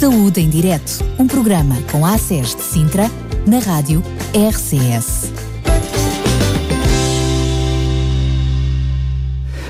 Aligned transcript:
Saúde 0.00 0.40
em 0.40 0.48
Direto, 0.48 1.04
um 1.18 1.26
programa 1.26 1.76
com 1.92 2.06
a 2.06 2.14
ACES 2.14 2.54
de 2.54 2.62
Sintra, 2.62 3.04
na 3.46 3.58
rádio 3.58 4.02
RCS. 4.32 5.30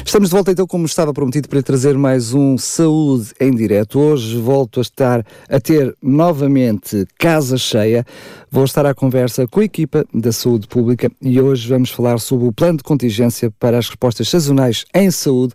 Estamos 0.06 0.28
de 0.28 0.36
volta 0.36 0.52
então, 0.52 0.68
como 0.68 0.86
estava 0.86 1.12
prometido, 1.12 1.48
para 1.48 1.60
trazer 1.64 1.98
mais 1.98 2.32
um 2.32 2.56
Saúde 2.56 3.32
em 3.40 3.50
Direto. 3.50 3.98
Hoje 3.98 4.40
volto 4.40 4.78
a 4.78 4.82
estar 4.82 5.26
a 5.48 5.58
ter 5.58 5.96
novamente 6.00 7.04
casa 7.18 7.58
cheia. 7.58 8.06
Vou 8.48 8.64
estar 8.64 8.86
à 8.86 8.94
conversa 8.94 9.48
com 9.48 9.58
a 9.58 9.64
equipa 9.64 10.04
da 10.14 10.30
Saúde 10.30 10.68
Pública 10.68 11.10
e 11.20 11.40
hoje 11.40 11.68
vamos 11.68 11.90
falar 11.90 12.20
sobre 12.20 12.46
o 12.46 12.52
plano 12.52 12.78
de 12.78 12.84
contingência 12.84 13.50
para 13.58 13.78
as 13.78 13.88
respostas 13.88 14.28
sazonais 14.28 14.84
em 14.94 15.10
saúde 15.10 15.54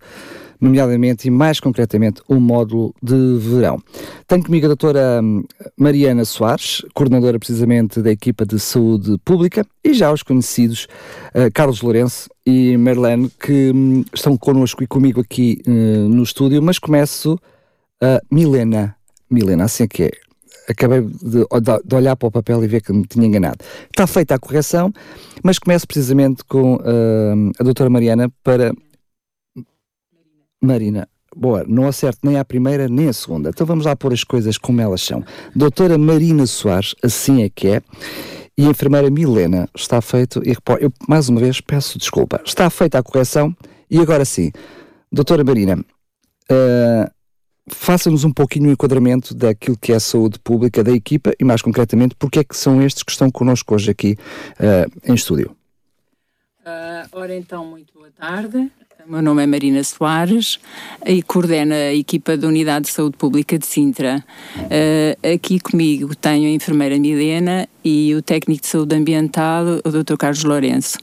nomeadamente 0.65 1.27
e 1.27 1.31
mais 1.31 1.59
concretamente 1.59 2.21
o 2.27 2.39
módulo 2.39 2.93
de 3.01 3.37
verão. 3.39 3.79
Tenho 4.27 4.43
comigo 4.43 4.65
a 4.65 4.69
doutora 4.69 5.21
hum, 5.23 5.43
Mariana 5.77 6.25
Soares, 6.25 6.83
coordenadora 6.93 7.37
precisamente 7.39 8.01
da 8.01 8.11
equipa 8.11 8.45
de 8.45 8.59
saúde 8.59 9.17
pública, 9.23 9.65
e 9.83 9.93
já 9.93 10.11
os 10.11 10.23
conhecidos 10.23 10.87
uh, 11.33 11.51
Carlos 11.53 11.81
Lourenço 11.81 12.29
e 12.45 12.75
Merlene, 12.77 13.31
que 13.39 13.71
um, 13.73 14.03
estão 14.13 14.35
connosco 14.35 14.83
e 14.83 14.87
comigo 14.87 15.21
aqui 15.21 15.61
uh, 15.67 15.71
no 16.09 16.23
estúdio, 16.23 16.61
mas 16.61 16.79
começo 16.79 17.39
a 18.01 18.19
Milena. 18.31 18.95
Milena, 19.29 19.65
assim 19.65 19.83
é 19.83 19.87
que 19.87 20.03
é 20.03 20.11
acabei 20.67 21.01
de, 21.01 21.45
de, 21.85 21.95
olhar 21.95 22.15
para 22.15 22.27
o 22.27 22.31
papel 22.31 22.63
e 22.63 22.67
ver 22.67 22.81
que 22.81 22.91
me 22.91 23.05
tinha 23.05 23.25
enganado. 23.25 23.57
Está 23.85 24.07
feita 24.07 24.35
a 24.35 24.39
correção, 24.39 24.91
mas 25.43 25.59
começo 25.59 25.87
precisamente 25.87 26.43
com 26.43 26.75
uh, 26.75 27.51
a 27.59 27.63
doutora 27.63 27.89
Mariana 27.89 28.31
para 28.43 28.73
Marina, 30.65 31.07
boa, 31.35 31.63
não 31.67 31.87
acerto 31.87 32.19
nem 32.23 32.37
à 32.37 32.45
primeira 32.45 32.87
nem 32.87 33.09
à 33.09 33.13
segunda. 33.13 33.49
Então 33.49 33.65
vamos 33.65 33.85
lá 33.85 33.95
pôr 33.95 34.13
as 34.13 34.23
coisas 34.23 34.57
como 34.57 34.81
elas 34.81 35.01
são. 35.01 35.23
Doutora 35.55 35.97
Marina 35.97 36.45
Soares, 36.45 36.95
assim 37.03 37.43
é 37.43 37.49
que 37.49 37.67
é. 37.67 37.81
E 38.57 38.65
a 38.65 38.69
enfermeira 38.69 39.09
Milena, 39.09 39.67
está 39.75 40.01
feito, 40.01 40.41
e 40.45 40.55
eu 40.79 40.93
mais 41.09 41.27
uma 41.27 41.41
vez 41.41 41.59
peço 41.59 41.99
desculpa, 41.99 42.41
está 42.45 42.69
feita 42.69 42.97
a 42.97 43.03
correção 43.03 43.53
e 43.91 43.99
agora 43.99 44.23
sim, 44.23 44.49
doutora 45.11 45.43
Marina, 45.43 45.75
uh, 45.75 47.11
faça-nos 47.67 48.23
um 48.23 48.31
pouquinho 48.31 48.69
o 48.69 48.71
enquadramento 48.71 49.35
daquilo 49.35 49.77
que 49.77 49.91
é 49.91 49.95
a 49.95 49.99
saúde 49.99 50.39
pública 50.39 50.83
da 50.85 50.91
equipa 50.91 51.33
e 51.37 51.43
mais 51.43 51.61
concretamente 51.61 52.15
porque 52.15 52.39
é 52.39 52.43
que 52.45 52.55
são 52.55 52.81
estes 52.81 53.03
que 53.03 53.11
estão 53.11 53.29
connosco 53.29 53.75
hoje 53.75 53.91
aqui 53.91 54.17
uh, 54.53 54.89
em 55.03 55.13
estúdio. 55.13 55.55
Uh, 56.61 57.07
ora 57.11 57.35
então, 57.35 57.65
muito 57.65 57.93
boa 57.93 58.09
tarde. 58.11 58.71
Meu 59.07 59.21
nome 59.21 59.43
é 59.43 59.45
Marina 59.45 59.83
Soares 59.83 60.59
e 61.05 61.21
coordeno 61.21 61.75
a 61.75 61.93
equipa 61.93 62.35
da 62.35 62.47
Unidade 62.47 62.87
de 62.87 62.91
Saúde 62.91 63.15
Pública 63.15 63.55
de 63.55 63.65
Sintra. 63.67 64.23
Uh, 64.57 65.35
aqui 65.35 65.59
comigo 65.59 66.15
tenho 66.15 66.47
a 66.47 66.51
enfermeira 66.51 66.97
Milena 66.97 67.69
e 67.85 68.15
o 68.15 68.21
técnico 68.21 68.63
de 68.63 68.67
saúde 68.67 68.95
ambiental, 68.95 69.63
o 69.85 69.89
Dr. 69.91 70.17
Carlos 70.17 70.43
Lourenço. 70.43 70.97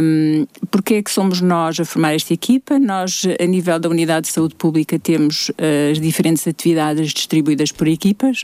Um, 0.00 0.46
Porquê 0.70 0.94
é 0.94 1.02
que 1.02 1.10
somos 1.10 1.40
nós 1.40 1.78
a 1.80 1.84
formar 1.84 2.14
esta 2.14 2.32
equipa? 2.32 2.78
Nós, 2.78 3.24
a 3.38 3.44
nível 3.44 3.78
da 3.78 3.88
Unidade 3.88 4.28
de 4.28 4.32
Saúde 4.32 4.54
Pública, 4.54 4.98
temos 4.98 5.50
uh, 5.50 5.90
as 5.90 6.00
diferentes 6.00 6.46
atividades 6.46 7.12
distribuídas 7.12 7.72
por 7.72 7.88
equipas. 7.88 8.42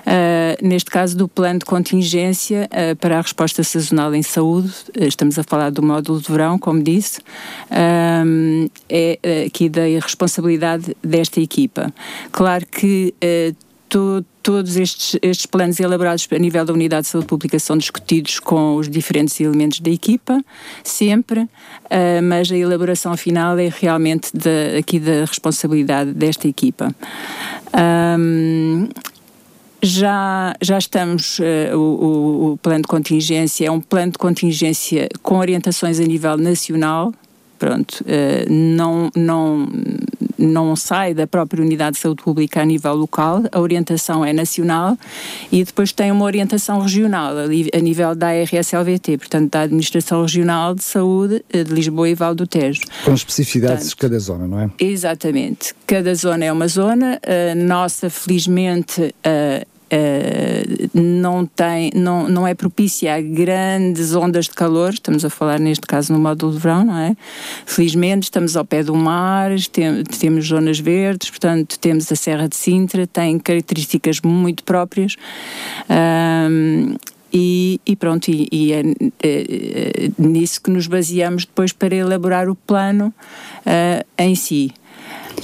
Uh, 0.00 0.66
neste 0.66 0.90
caso, 0.90 1.16
do 1.16 1.28
plano 1.28 1.60
de 1.60 1.64
contingência 1.64 2.68
uh, 2.70 2.96
para 2.96 3.18
a 3.18 3.22
resposta 3.22 3.62
sazonal 3.62 4.14
em 4.14 4.22
saúde, 4.22 4.72
estamos 5.00 5.38
a 5.38 5.44
falar 5.44 5.70
do 5.70 5.82
módulo 5.82 6.20
de 6.20 6.30
verão, 6.30 6.58
como 6.58 6.82
disse, 6.82 7.20
é 8.88 9.18
aqui 9.46 9.68
da 9.68 9.82
responsabilidade 10.00 10.96
desta 11.02 11.40
equipa. 11.40 11.92
Claro 12.32 12.66
que 12.66 13.14
to, 13.92 14.24
todos 14.42 14.76
estes, 14.76 15.18
estes 15.20 15.44
planos 15.44 15.78
elaborados 15.78 16.26
a 16.32 16.38
nível 16.38 16.64
da 16.64 16.72
Unidade 16.72 17.02
de 17.02 17.08
Saúde 17.08 17.26
Pública 17.26 17.58
são 17.58 17.76
discutidos 17.76 18.40
com 18.40 18.76
os 18.76 18.88
diferentes 18.88 19.38
elementos 19.38 19.80
da 19.80 19.90
equipa, 19.90 20.42
sempre, 20.82 21.40
uh, 21.40 21.48
mas 22.22 22.50
a 22.50 22.56
elaboração 22.56 23.14
final 23.18 23.58
é 23.58 23.68
realmente 23.68 24.30
de, 24.32 24.78
aqui 24.78 24.98
da 24.98 25.26
responsabilidade 25.26 26.12
desta 26.12 26.48
equipa. 26.48 26.94
Um, 28.18 28.88
já, 29.82 30.56
já 30.62 30.78
estamos, 30.78 31.38
uh, 31.38 31.76
o, 31.76 32.52
o, 32.52 32.56
plano 32.56 32.82
de 32.82 32.88
contingência 32.88 33.66
é 33.66 33.70
um 33.70 33.80
plano 33.80 34.12
de 34.12 34.18
contingência 34.18 35.06
com 35.22 35.36
orientações 35.36 36.00
a 36.00 36.04
nível 36.04 36.38
nacional, 36.38 37.12
pronto, 37.58 38.02
uh, 38.02 38.50
não, 38.50 39.10
não, 39.14 39.68
não 40.42 40.74
sai 40.76 41.14
da 41.14 41.26
própria 41.26 41.62
unidade 41.62 41.96
de 41.96 42.02
saúde 42.02 42.22
pública 42.22 42.62
a 42.62 42.64
nível 42.64 42.94
local, 42.94 43.42
a 43.50 43.60
orientação 43.60 44.24
é 44.24 44.32
nacional 44.32 44.96
e 45.50 45.64
depois 45.64 45.92
tem 45.92 46.10
uma 46.10 46.24
orientação 46.24 46.80
regional 46.80 47.34
a 47.38 47.78
nível 47.78 48.14
da 48.14 48.28
ARSLVT, 48.28 49.18
portanto 49.18 49.50
da 49.52 49.62
Administração 49.62 50.22
Regional 50.22 50.74
de 50.74 50.82
Saúde 50.82 51.44
eh, 51.52 51.64
de 51.64 51.72
Lisboa 51.72 52.08
e 52.08 52.14
Val 52.14 52.34
do 52.34 52.46
Tejo. 52.46 52.80
Com 53.04 53.14
especificidades 53.14 53.90
de 53.90 53.96
cada 53.96 54.18
zona, 54.18 54.46
não 54.46 54.60
é? 54.60 54.70
Exatamente. 54.78 55.74
Cada 55.86 56.14
zona 56.14 56.44
é 56.44 56.52
uma 56.52 56.68
zona. 56.68 57.20
A 57.24 57.54
nossa, 57.54 58.10
felizmente, 58.10 59.14
Uh, 59.92 60.88
não, 60.98 61.44
tem, 61.44 61.90
não, 61.94 62.26
não 62.26 62.46
é 62.46 62.54
propícia 62.54 63.14
a 63.14 63.20
grandes 63.20 64.14
ondas 64.14 64.46
de 64.46 64.52
calor, 64.52 64.94
estamos 64.94 65.22
a 65.22 65.28
falar 65.28 65.60
neste 65.60 65.86
caso 65.86 66.14
no 66.14 66.18
módulo 66.18 66.52
de 66.52 66.58
verão, 66.58 66.86
não 66.86 66.96
é? 66.96 67.14
Felizmente 67.66 68.24
estamos 68.24 68.56
ao 68.56 68.64
pé 68.64 68.82
do 68.82 68.94
mar, 68.94 69.50
tem, 69.70 70.02
temos 70.04 70.46
zonas 70.46 70.78
verdes, 70.78 71.28
portanto 71.28 71.78
temos 71.78 72.10
a 72.10 72.16
Serra 72.16 72.48
de 72.48 72.56
Sintra, 72.56 73.06
tem 73.06 73.38
características 73.38 74.20
muito 74.22 74.64
próprias. 74.64 75.16
e, 77.30 77.80
e, 77.86 77.96
pronto, 77.96 78.30
e, 78.30 78.48
e 78.50 78.72
é, 78.72 78.80
é, 78.80 78.84
é, 79.22 80.10
nisso 80.18 80.60
que 80.62 80.70
nos 80.70 80.86
baseamos 80.86 81.44
depois 81.44 81.72
para 81.72 81.94
elaborar 81.94 82.48
o 82.48 82.54
plano 82.54 83.12
uh, 83.58 84.06
em 84.18 84.34
si. 84.34 84.72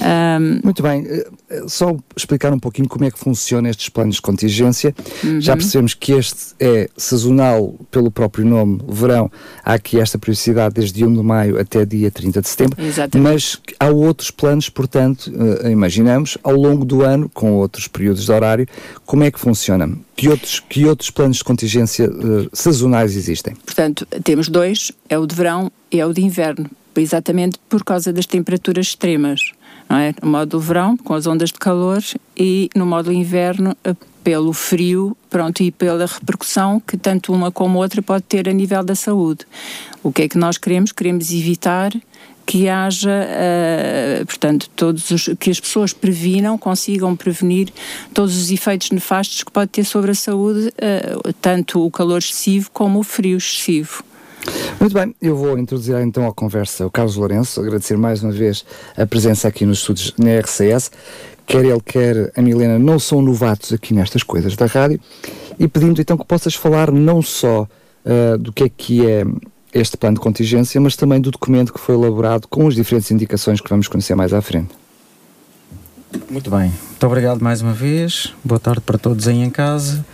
Um... 0.01 0.61
Muito 0.63 0.81
bem, 0.81 1.05
eh, 1.07 1.27
eh, 1.49 1.63
só 1.67 1.97
explicar 2.15 2.53
um 2.53 2.59
pouquinho 2.59 2.87
como 2.87 3.05
é 3.05 3.11
que 3.11 3.19
funcionam 3.19 3.69
estes 3.69 3.89
planos 3.89 4.15
de 4.15 4.21
contingência. 4.21 4.95
Uhum. 5.23 5.41
Já 5.41 5.55
percebemos 5.55 5.93
que 5.93 6.13
este 6.13 6.53
é 6.59 6.89
sazonal 6.95 7.75
pelo 7.91 8.09
próprio 8.09 8.45
nome, 8.45 8.79
verão. 8.87 9.31
Há 9.63 9.73
aqui 9.73 9.99
esta 9.99 10.17
periodicidade 10.17 10.75
desde 10.75 11.05
1 11.05 11.13
de 11.13 11.23
maio 11.23 11.59
até 11.59 11.85
dia 11.85 12.09
30 12.09 12.41
de 12.41 12.47
setembro. 12.47 12.81
Exatamente. 12.81 13.31
Mas 13.31 13.61
há 13.79 13.89
outros 13.89 14.31
planos, 14.31 14.69
portanto, 14.69 15.27
uh, 15.27 15.69
imaginamos, 15.69 16.37
ao 16.43 16.55
longo 16.55 16.85
do 16.85 17.01
ano, 17.01 17.29
com 17.33 17.53
outros 17.53 17.87
períodos 17.87 18.25
de 18.25 18.31
horário, 18.31 18.67
como 19.05 19.23
é 19.23 19.31
que 19.31 19.39
funciona? 19.39 19.91
Que 20.15 20.29
outros, 20.29 20.59
que 20.59 20.85
outros 20.85 21.09
planos 21.09 21.37
de 21.37 21.43
contingência 21.43 22.09
uh, 22.09 22.49
sazonais 22.53 23.15
existem? 23.15 23.55
Portanto, 23.55 24.07
temos 24.23 24.47
dois, 24.49 24.91
é 25.09 25.17
o 25.17 25.25
de 25.25 25.35
verão 25.35 25.71
e 25.91 25.99
é 25.99 26.05
o 26.05 26.13
de 26.13 26.21
inverno, 26.21 26.69
exatamente 26.95 27.57
por 27.67 27.83
causa 27.83 28.13
das 28.13 28.25
temperaturas 28.25 28.87
extremas 28.87 29.51
não 29.89 29.97
é? 29.97 30.13
No 30.21 30.29
módulo 30.29 30.61
verão, 30.61 30.95
com 30.95 31.13
as 31.13 31.25
ondas 31.25 31.49
de 31.49 31.57
calor, 31.57 32.01
e 32.37 32.69
no 32.75 32.85
módulo 32.85 33.15
inverno, 33.15 33.75
eh, 33.83 33.95
pelo 34.23 34.53
frio, 34.53 35.17
pronto, 35.29 35.63
e 35.63 35.71
pela 35.71 36.05
repercussão 36.05 36.79
que 36.79 36.95
tanto 36.97 37.33
uma 37.33 37.51
como 37.51 37.79
outra 37.79 38.01
pode 38.01 38.23
ter 38.23 38.47
a 38.47 38.53
nível 38.53 38.83
da 38.83 38.93
saúde. 38.93 39.45
O 40.03 40.11
que 40.11 40.23
é 40.23 40.27
que 40.27 40.37
nós 40.37 40.57
queremos? 40.57 40.91
Queremos 40.91 41.31
evitar 41.31 41.91
que 42.45 42.67
haja, 42.67 43.11
uh, 43.11 44.25
portanto, 44.25 44.69
todos 44.75 45.11
os, 45.11 45.29
que 45.39 45.51
as 45.51 45.59
pessoas 45.59 45.93
previnam, 45.93 46.57
consigam 46.57 47.15
prevenir 47.15 47.71
todos 48.11 48.35
os 48.35 48.49
efeitos 48.49 48.89
nefastos 48.89 49.43
que 49.43 49.51
pode 49.51 49.69
ter 49.69 49.83
sobre 49.83 50.11
a 50.11 50.15
saúde, 50.15 50.69
uh, 50.69 51.33
tanto 51.41 51.85
o 51.85 51.91
calor 51.91 52.17
excessivo 52.17 52.71
como 52.71 52.99
o 52.99 53.03
frio 53.03 53.37
excessivo. 53.37 54.03
Muito 54.79 54.93
bem, 54.93 55.13
eu 55.21 55.35
vou 55.35 55.57
introduzir 55.57 55.95
então 55.99 56.27
a 56.27 56.33
conversa 56.33 56.85
o 56.85 56.91
Carlos 56.91 57.15
Lourenço, 57.15 57.59
agradecer 57.59 57.97
mais 57.97 58.23
uma 58.23 58.31
vez 58.31 58.65
a 58.97 59.05
presença 59.05 59.47
aqui 59.47 59.65
nos 59.65 59.79
estúdios 59.79 60.13
na 60.17 60.39
RCS. 60.39 60.91
Quer 61.45 61.65
ele, 61.65 61.81
quer 61.83 62.31
a 62.35 62.41
Milena, 62.41 62.79
não 62.79 62.99
são 62.99 63.21
novatos 63.21 63.73
aqui 63.73 63.93
nestas 63.93 64.23
coisas 64.23 64.55
da 64.55 64.67
rádio 64.67 64.99
e 65.59 65.67
pedindo 65.67 65.99
então 65.99 66.17
que 66.17 66.25
possas 66.25 66.55
falar 66.55 66.91
não 66.91 67.21
só 67.21 67.63
uh, 67.63 68.37
do 68.37 68.53
que 68.53 68.63
é 68.63 68.69
que 68.69 69.05
é 69.05 69.25
este 69.73 69.97
plano 69.97 70.15
de 70.15 70.21
contingência, 70.21 70.79
mas 70.79 70.95
também 70.95 71.19
do 71.19 71.31
documento 71.31 71.73
que 71.73 71.79
foi 71.79 71.95
elaborado 71.95 72.47
com 72.47 72.67
as 72.67 72.75
diferentes 72.75 73.11
indicações 73.11 73.59
que 73.59 73.69
vamos 73.69 73.87
conhecer 73.87 74.15
mais 74.15 74.33
à 74.33 74.41
frente. 74.41 74.69
Muito 76.29 76.49
bem, 76.49 76.71
muito 76.89 77.05
obrigado 77.05 77.41
mais 77.41 77.61
uma 77.61 77.73
vez. 77.73 78.33
Boa 78.43 78.59
tarde 78.59 78.81
para 78.81 78.97
todos 78.97 79.27
aí 79.27 79.41
em 79.43 79.49
casa. 79.49 80.05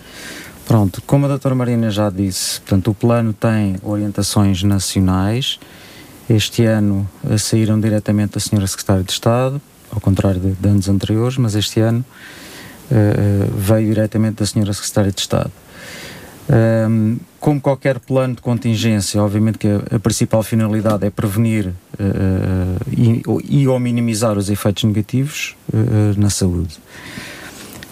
Pronto, 0.68 1.02
como 1.06 1.26
a 1.26 1.30
doutora 1.30 1.54
Marina 1.54 1.92
já 1.92 2.10
disse, 2.10 2.60
portanto, 2.62 2.90
o 2.90 2.94
plano 2.94 3.34
tem 3.34 3.76
orientações 3.84 4.64
nacionais. 4.64 5.60
Este 6.28 6.66
ano 6.66 7.08
eh, 7.30 7.38
saíram 7.38 7.80
diretamente 7.80 8.34
da 8.34 8.40
senhora 8.40 8.66
Secretária 8.66 9.04
de 9.04 9.12
Estado, 9.12 9.62
ao 9.92 10.02
contrário 10.02 10.42
de, 10.42 10.54
de 10.54 10.68
anos 10.68 10.90
anteriores, 10.90 11.38
mas 11.38 11.54
este 11.54 11.80
ano 11.80 12.04
uh, 12.92 13.52
veio 13.56 13.88
diretamente 13.88 14.38
da 14.38 14.46
senhora 14.46 14.74
Secretária 14.74 15.12
de 15.12 15.22
Estado. 15.22 15.52
Um, 16.48 17.18
como 17.40 17.62
qualquer 17.62 18.00
plano 18.00 18.36
de 18.36 18.42
contingência, 18.42 19.22
obviamente 19.22 19.58
que 19.58 19.68
a, 19.68 19.96
a 19.96 20.00
principal 20.00 20.44
finalidade 20.44 21.06
é 21.06 21.10
prevenir 21.10 21.68
uh, 21.68 21.74
e, 22.92 23.24
e, 23.62 23.68
ou 23.68 23.80
minimizar 23.80 24.38
os 24.38 24.50
efeitos 24.50 24.84
negativos 24.84 25.56
uh, 25.72 26.20
na 26.20 26.30
saúde. 26.30 26.78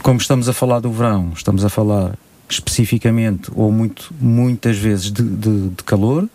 como 0.04 0.20
estamos 0.20 0.50
a 0.50 0.54
falar 0.54 0.80
do 0.80 0.92
verão, 0.92 1.32
estamos 1.36 1.64
a 1.64 1.70
falar 1.70 2.16
especificamente 2.50 3.52
ou 3.56 3.72
muito, 3.72 4.14
muitas 4.20 4.78
vezes 4.78 5.12
de, 5.12 5.24
de, 5.24 5.70
de 5.70 5.84
calor, 5.84 6.28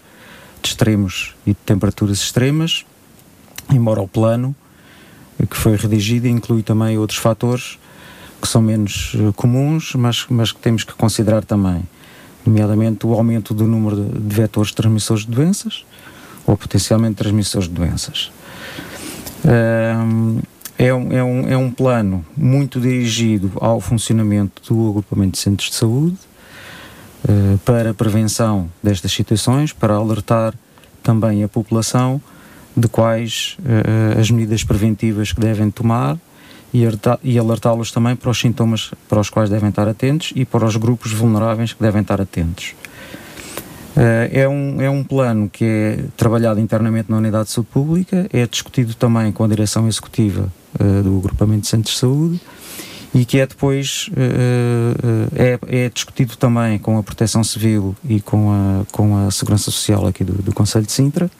de 0.62 0.68
extremos 0.68 1.34
e 1.46 1.50
de 1.50 1.58
temperaturas 1.64 2.18
extremas, 2.18 2.84
embora 3.70 4.00
o 4.00 4.08
plano 4.08 4.54
que 5.46 5.56
foi 5.56 5.76
redigido 5.76 6.26
inclui 6.26 6.62
também 6.62 6.98
outros 6.98 7.18
fatores 7.18 7.78
que 8.40 8.48
são 8.48 8.62
menos 8.62 9.14
uh, 9.14 9.32
comuns, 9.32 9.94
mas, 9.94 10.26
mas 10.28 10.52
que 10.52 10.60
temos 10.60 10.84
que 10.84 10.94
considerar 10.94 11.44
também, 11.44 11.82
nomeadamente 12.46 13.06
o 13.06 13.12
aumento 13.12 13.52
do 13.52 13.66
número 13.66 13.96
de, 13.96 14.34
vetores 14.34 14.72
transmissores 14.72 15.24
de 15.24 15.32
doenças 15.32 15.84
ou 16.46 16.56
potencialmente 16.56 17.16
transmissores 17.16 17.68
de 17.68 17.74
doenças. 17.74 18.30
É 20.78 20.94
um, 20.94 21.12
é, 21.12 21.24
um, 21.24 21.48
é 21.48 21.56
um 21.56 21.70
plano 21.72 22.24
muito 22.36 22.80
dirigido 22.80 23.50
ao 23.56 23.80
funcionamento 23.80 24.62
do 24.72 24.90
agrupamento 24.90 25.32
de 25.32 25.38
centros 25.38 25.70
de 25.70 25.74
saúde 25.74 26.16
uh, 27.28 27.58
para 27.58 27.90
a 27.90 27.94
prevenção 27.94 28.70
destas 28.80 29.10
situações, 29.10 29.72
para 29.72 29.94
alertar 29.94 30.54
também 31.02 31.42
a 31.42 31.48
população 31.48 32.22
de 32.76 32.86
quais 32.86 33.56
uh, 33.58 34.20
as 34.20 34.30
medidas 34.30 34.62
preventivas 34.62 35.32
que 35.32 35.40
devem 35.40 35.68
tomar 35.68 36.16
e, 36.72 36.84
e 37.24 37.38
alertá-los 37.38 37.90
também 37.90 38.14
para 38.14 38.30
os 38.30 38.38
sintomas 38.38 38.92
para 39.08 39.18
os 39.18 39.28
quais 39.28 39.50
devem 39.50 39.70
estar 39.70 39.88
atentos 39.88 40.32
e 40.36 40.44
para 40.44 40.64
os 40.64 40.76
grupos 40.76 41.12
vulneráveis 41.12 41.72
que 41.72 41.82
devem 41.82 42.02
estar 42.02 42.20
atentos. 42.20 42.74
Uh, 43.96 44.30
é, 44.30 44.48
um, 44.48 44.80
é 44.80 44.88
um 44.88 45.02
plano 45.02 45.48
que 45.48 45.64
é 45.64 46.04
trabalhado 46.16 46.60
internamente 46.60 47.10
na 47.10 47.16
Unidade 47.16 47.46
de 47.46 47.52
Saúde 47.52 47.70
Pública, 47.72 48.28
é 48.32 48.46
discutido 48.46 48.94
também 48.94 49.32
com 49.32 49.42
a 49.42 49.48
Direção 49.48 49.88
Executiva 49.88 50.52
uh, 50.78 51.02
do 51.02 51.18
Agrupamento 51.18 51.62
de 51.62 51.68
Centros 51.68 51.94
de 51.94 52.00
Saúde 52.00 52.40
e 53.14 53.24
que 53.24 53.40
é 53.40 53.46
depois 53.46 54.08
uh, 54.12 55.28
é, 55.34 55.58
é, 55.66 55.88
discutido 55.88 56.36
também 56.36 56.78
com 56.78 56.98
a 56.98 57.02
Proteção 57.02 57.42
Civil 57.42 57.96
e 58.08 58.20
com 58.20 58.52
a, 58.52 58.84
com 58.92 59.26
a 59.26 59.30
Segurança 59.30 59.70
Social 59.70 60.06
aqui 60.06 60.22
do, 60.22 60.34
do 60.34 60.52
Conselho 60.52 60.86
de 60.86 60.92
Sintra. 60.92 61.30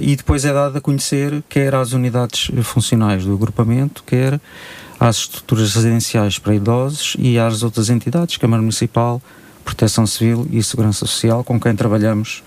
E 0.00 0.16
depois 0.16 0.44
é 0.44 0.52
dado 0.52 0.78
a 0.78 0.80
conhecer 0.80 1.42
quer 1.48 1.74
às 1.74 1.92
unidades 1.92 2.50
funcionais 2.62 3.24
do 3.24 3.34
agrupamento, 3.34 4.02
quer 4.06 4.40
às 4.98 5.16
estruturas 5.16 5.74
residenciais 5.74 6.38
para 6.38 6.54
idosos 6.54 7.16
e 7.18 7.38
às 7.38 7.62
outras 7.62 7.90
entidades, 7.90 8.36
Câmara 8.36 8.62
Municipal, 8.62 9.20
Proteção 9.68 10.06
Civil 10.06 10.46
e 10.50 10.62
Segurança 10.62 11.00
Social, 11.00 11.44
com 11.44 11.60
quem 11.60 11.76
trabalhamos 11.76 12.42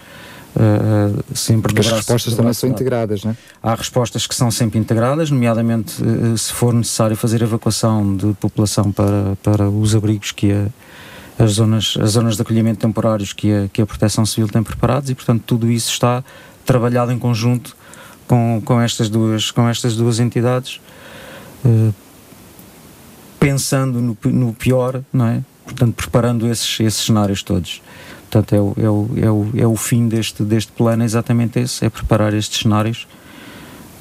uh, 0.55 1.23
sempre. 1.35 1.79
As 1.79 1.87
respostas 1.87 2.35
também 2.35 2.53
são 2.53 2.67
integradas, 2.67 3.23
não 3.23 3.31
é? 3.31 3.35
Há 3.61 3.75
respostas 3.75 4.25
que 4.25 4.33
são 4.33 4.49
sempre 4.49 4.79
integradas, 4.79 5.29
nomeadamente 5.29 6.01
uh, 6.01 6.35
se 6.35 6.51
for 6.51 6.73
necessário 6.73 7.15
fazer 7.15 7.43
evacuação 7.43 8.15
de 8.17 8.33
população 8.33 8.91
para, 8.91 9.37
para 9.43 9.69
os 9.69 9.95
abrigos 9.95 10.31
que 10.31 10.51
a, 10.51 10.65
as 11.43 11.51
zonas, 11.51 11.95
as 12.01 12.11
zonas 12.11 12.37
de 12.37 12.41
acolhimento 12.41 12.79
temporários 12.79 13.33
que 13.33 13.53
a, 13.53 13.69
que 13.71 13.83
a 13.83 13.85
Proteção 13.85 14.25
Civil 14.25 14.47
tem 14.47 14.63
preparados 14.63 15.11
e, 15.11 15.15
portanto, 15.15 15.43
tudo 15.45 15.69
isso 15.69 15.91
está 15.91 16.23
trabalhado 16.65 17.11
em 17.11 17.19
conjunto 17.19 17.77
com, 18.27 18.59
com, 18.65 18.81
estas, 18.81 19.09
duas, 19.09 19.51
com 19.51 19.69
estas 19.69 19.95
duas 19.95 20.19
entidades, 20.19 20.81
uh, 21.63 21.93
pensando 23.39 24.01
no, 24.01 24.17
no 24.31 24.53
pior, 24.53 25.03
não 25.13 25.27
é? 25.27 25.43
Portanto, 25.65 25.95
preparando 25.95 26.47
esses, 26.47 26.79
esses 26.79 27.05
cenários 27.05 27.43
todos. 27.43 27.81
Portanto, 28.29 28.55
é 28.55 28.59
o, 28.59 28.73
é 28.77 28.89
o, 28.89 29.09
é 29.17 29.31
o, 29.31 29.51
é 29.63 29.67
o 29.67 29.75
fim 29.75 30.07
deste, 30.07 30.43
deste 30.43 30.71
plano, 30.71 31.03
é 31.03 31.05
exatamente 31.05 31.59
esse, 31.59 31.85
é 31.85 31.89
preparar 31.89 32.33
estes 32.33 32.61
cenários 32.61 33.05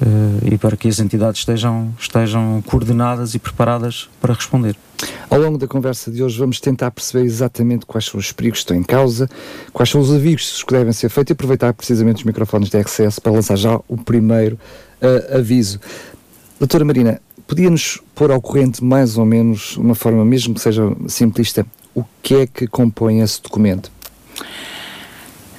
uh, 0.01 0.53
e 0.53 0.57
para 0.57 0.77
que 0.77 0.87
as 0.87 0.99
entidades 0.99 1.41
estejam, 1.41 1.93
estejam 1.99 2.63
coordenadas 2.65 3.35
e 3.35 3.39
preparadas 3.39 4.09
para 4.21 4.33
responder. 4.33 4.75
Ao 5.29 5.39
longo 5.39 5.57
da 5.57 5.67
conversa 5.67 6.11
de 6.11 6.23
hoje 6.23 6.37
vamos 6.37 6.59
tentar 6.59 6.91
perceber 6.91 7.25
exatamente 7.25 7.85
quais 7.85 8.05
são 8.05 8.19
os 8.19 8.31
perigos 8.31 8.59
que 8.59 8.63
estão 8.63 8.77
em 8.77 8.83
causa, 8.83 9.29
quais 9.73 9.89
são 9.89 9.99
os 9.99 10.13
avisos 10.13 10.63
que 10.63 10.73
devem 10.73 10.93
ser 10.93 11.09
feitos 11.09 11.31
e 11.31 11.33
aproveitar 11.33 11.73
precisamente 11.73 12.17
os 12.17 12.23
microfones 12.23 12.69
da 12.69 12.79
RCS 12.79 13.19
para 13.19 13.31
lançar 13.31 13.55
já 13.57 13.79
o 13.87 13.97
primeiro 13.97 14.57
uh, 15.01 15.37
aviso. 15.37 15.79
Doutora 16.59 16.85
Marina, 16.85 17.19
podia-nos 17.51 17.99
pôr 18.15 18.31
ao 18.31 18.41
corrente 18.41 18.81
mais 18.81 19.17
ou 19.17 19.25
menos, 19.25 19.75
uma 19.75 19.93
forma 19.93 20.23
mesmo 20.23 20.53
que 20.53 20.61
seja 20.61 20.83
simplista, 21.05 21.65
o 21.93 22.01
que 22.23 22.35
é 22.35 22.47
que 22.47 22.65
compõe 22.65 23.19
esse 23.19 23.43
documento? 23.43 23.91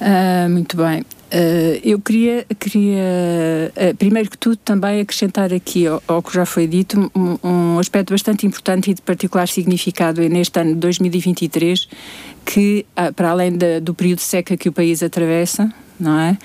Uh, 0.01 0.49
muito 0.49 0.75
bem. 0.75 1.01
Uh, 1.01 1.79
eu 1.83 1.99
queria, 1.99 2.47
queria 2.59 3.71
uh, 3.75 3.95
primeiro 3.95 4.27
que 4.27 4.39
tudo, 4.39 4.55
também 4.55 5.01
acrescentar 5.01 5.53
aqui 5.53 5.85
ao, 5.85 6.01
ao 6.07 6.23
que 6.23 6.33
já 6.33 6.47
foi 6.47 6.65
dito 6.65 7.11
um, 7.15 7.37
um, 7.47 7.77
aspecto 7.77 8.11
bastante 8.11 8.47
importante 8.47 8.89
e 8.89 8.95
de 8.95 9.01
particular 9.03 9.47
significado 9.47 10.19
neste 10.27 10.59
ano 10.59 10.73
de 10.73 10.79
2023, 10.79 11.87
que, 12.43 12.87
uh, 12.97 13.13
para 13.13 13.29
além 13.29 13.51
do 13.83 13.93
período 13.93 14.17
de 14.17 14.23
seca 14.23 14.57
que 14.57 14.67
o 14.67 14.71
país 14.71 15.03
atravessa, 15.03 15.71
não 15.99 16.19
é? 16.19 16.37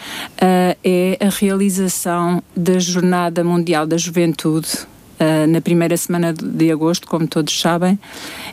é 0.84 1.16
a 1.18 1.30
realização 1.30 2.42
da 2.54 2.78
Jornada 2.78 3.42
Mundial 3.42 3.86
da 3.86 3.96
Juventude 3.96 4.86
uh, 5.20 5.47
na 5.47 5.61
primeira 5.61 5.97
semana 5.97 6.32
de 6.32 6.70
agosto, 6.70 7.06
como 7.06 7.26
todos 7.26 7.61
sabem, 7.61 7.99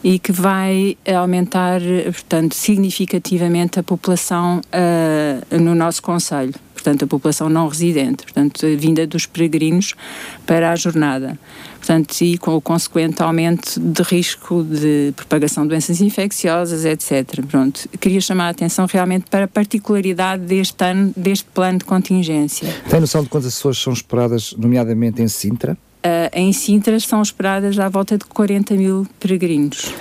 e 0.03 0.19
que 0.19 0.31
vai 0.31 0.97
aumentar, 1.15 1.81
portanto, 2.05 2.53
significativamente 2.53 3.79
a 3.79 3.83
população 3.83 4.59
uh, 4.59 5.57
no 5.57 5.75
nosso 5.75 6.01
Conselho, 6.01 6.53
portanto, 6.73 7.03
a 7.03 7.07
população 7.07 7.49
não 7.49 7.67
residente, 7.67 8.23
portanto, 8.23 8.65
vinda 8.77 9.07
dos 9.07 9.25
peregrinos 9.25 9.95
para 10.45 10.71
a 10.71 10.75
jornada. 10.75 11.37
Portanto, 11.85 12.19
e 12.21 12.35
com 12.39 12.55
o 12.55 12.61
consequente 12.61 13.21
aumento 13.21 13.79
de 13.79 14.01
risco 14.01 14.63
de 14.63 15.13
propagação 15.15 15.63
de 15.63 15.69
doenças 15.69 16.01
infecciosas, 16.01 16.83
etc. 16.83 17.45
Pronto, 17.47 17.87
queria 17.99 18.19
chamar 18.19 18.47
a 18.47 18.49
atenção 18.49 18.87
realmente 18.91 19.25
para 19.29 19.45
a 19.45 19.47
particularidade 19.47 20.43
deste 20.43 20.83
ano, 20.83 21.13
deste 21.15 21.45
plano 21.45 21.77
de 21.77 21.85
contingência. 21.85 22.67
Tem 22.89 22.99
noção 22.99 23.21
de 23.21 23.29
quantas 23.29 23.53
pessoas 23.53 23.77
são 23.77 23.93
esperadas, 23.93 24.55
nomeadamente 24.57 25.21
em 25.21 25.27
Sintra? 25.27 25.77
Uh, 26.05 26.29
em 26.33 26.53
Sintra 26.53 26.99
são 26.99 27.19
esperadas 27.19 27.79
à 27.79 27.89
volta 27.89 28.15
de 28.15 28.25
40 28.25 28.75
mil 28.75 29.07
peregrinos. 29.19 29.91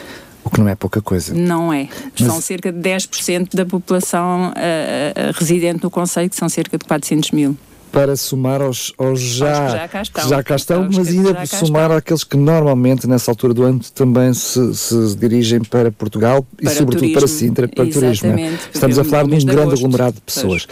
O 0.45 0.51
que 0.51 0.61
não 0.61 0.69
é 0.69 0.75
pouca 0.75 1.01
coisa. 1.01 1.33
Não 1.33 1.73
é. 1.73 1.89
Mas... 2.19 2.29
São 2.29 2.41
cerca 2.43 2.71
de 2.71 2.79
10% 2.79 3.55
da 3.55 3.65
população 3.65 4.51
uh, 4.51 5.33
residente 5.33 5.83
no 5.83 5.91
Conselho, 5.91 6.29
que 6.29 6.37
são 6.37 6.49
cerca 6.49 6.77
de 6.77 6.85
400 6.85 7.31
mil 7.31 7.57
para 7.95 8.17
somar 8.17 8.61
aos, 8.61 8.93
aos 8.99 9.21
já, 9.21 9.69
já 9.69 9.89
cá 9.89 10.03
estão, 10.03 10.29
já 10.29 10.43
cá 10.43 10.57
estão 10.57 10.89
mas 10.93 11.09
ainda 11.09 11.47
somar 11.47 11.93
àqueles 11.93 12.25
que 12.25 12.37
normalmente 12.37 13.07
nessa 13.07 13.31
altura 13.31 13.55
do 13.55 13.63
ano 13.63 13.81
também 13.95 14.35
se, 14.35 14.75
se 14.75 15.17
dirigem 15.17 15.61
para 15.63 15.93
Portugal 15.93 16.45
para 16.57 16.73
e 16.73 16.75
sobretudo 16.75 16.99
turismo. 16.99 17.19
para 17.21 17.29
Sintra, 17.29 17.69
para 17.69 17.87
turismo. 17.87 18.35
Estamos 18.73 18.99
a 18.99 19.05
falar 19.05 19.29
de 19.29 19.35
um 19.35 19.39
grande 19.39 19.61
agosto. 19.61 19.75
aglomerado 19.75 20.17
de 20.17 20.23
pessoas. 20.23 20.67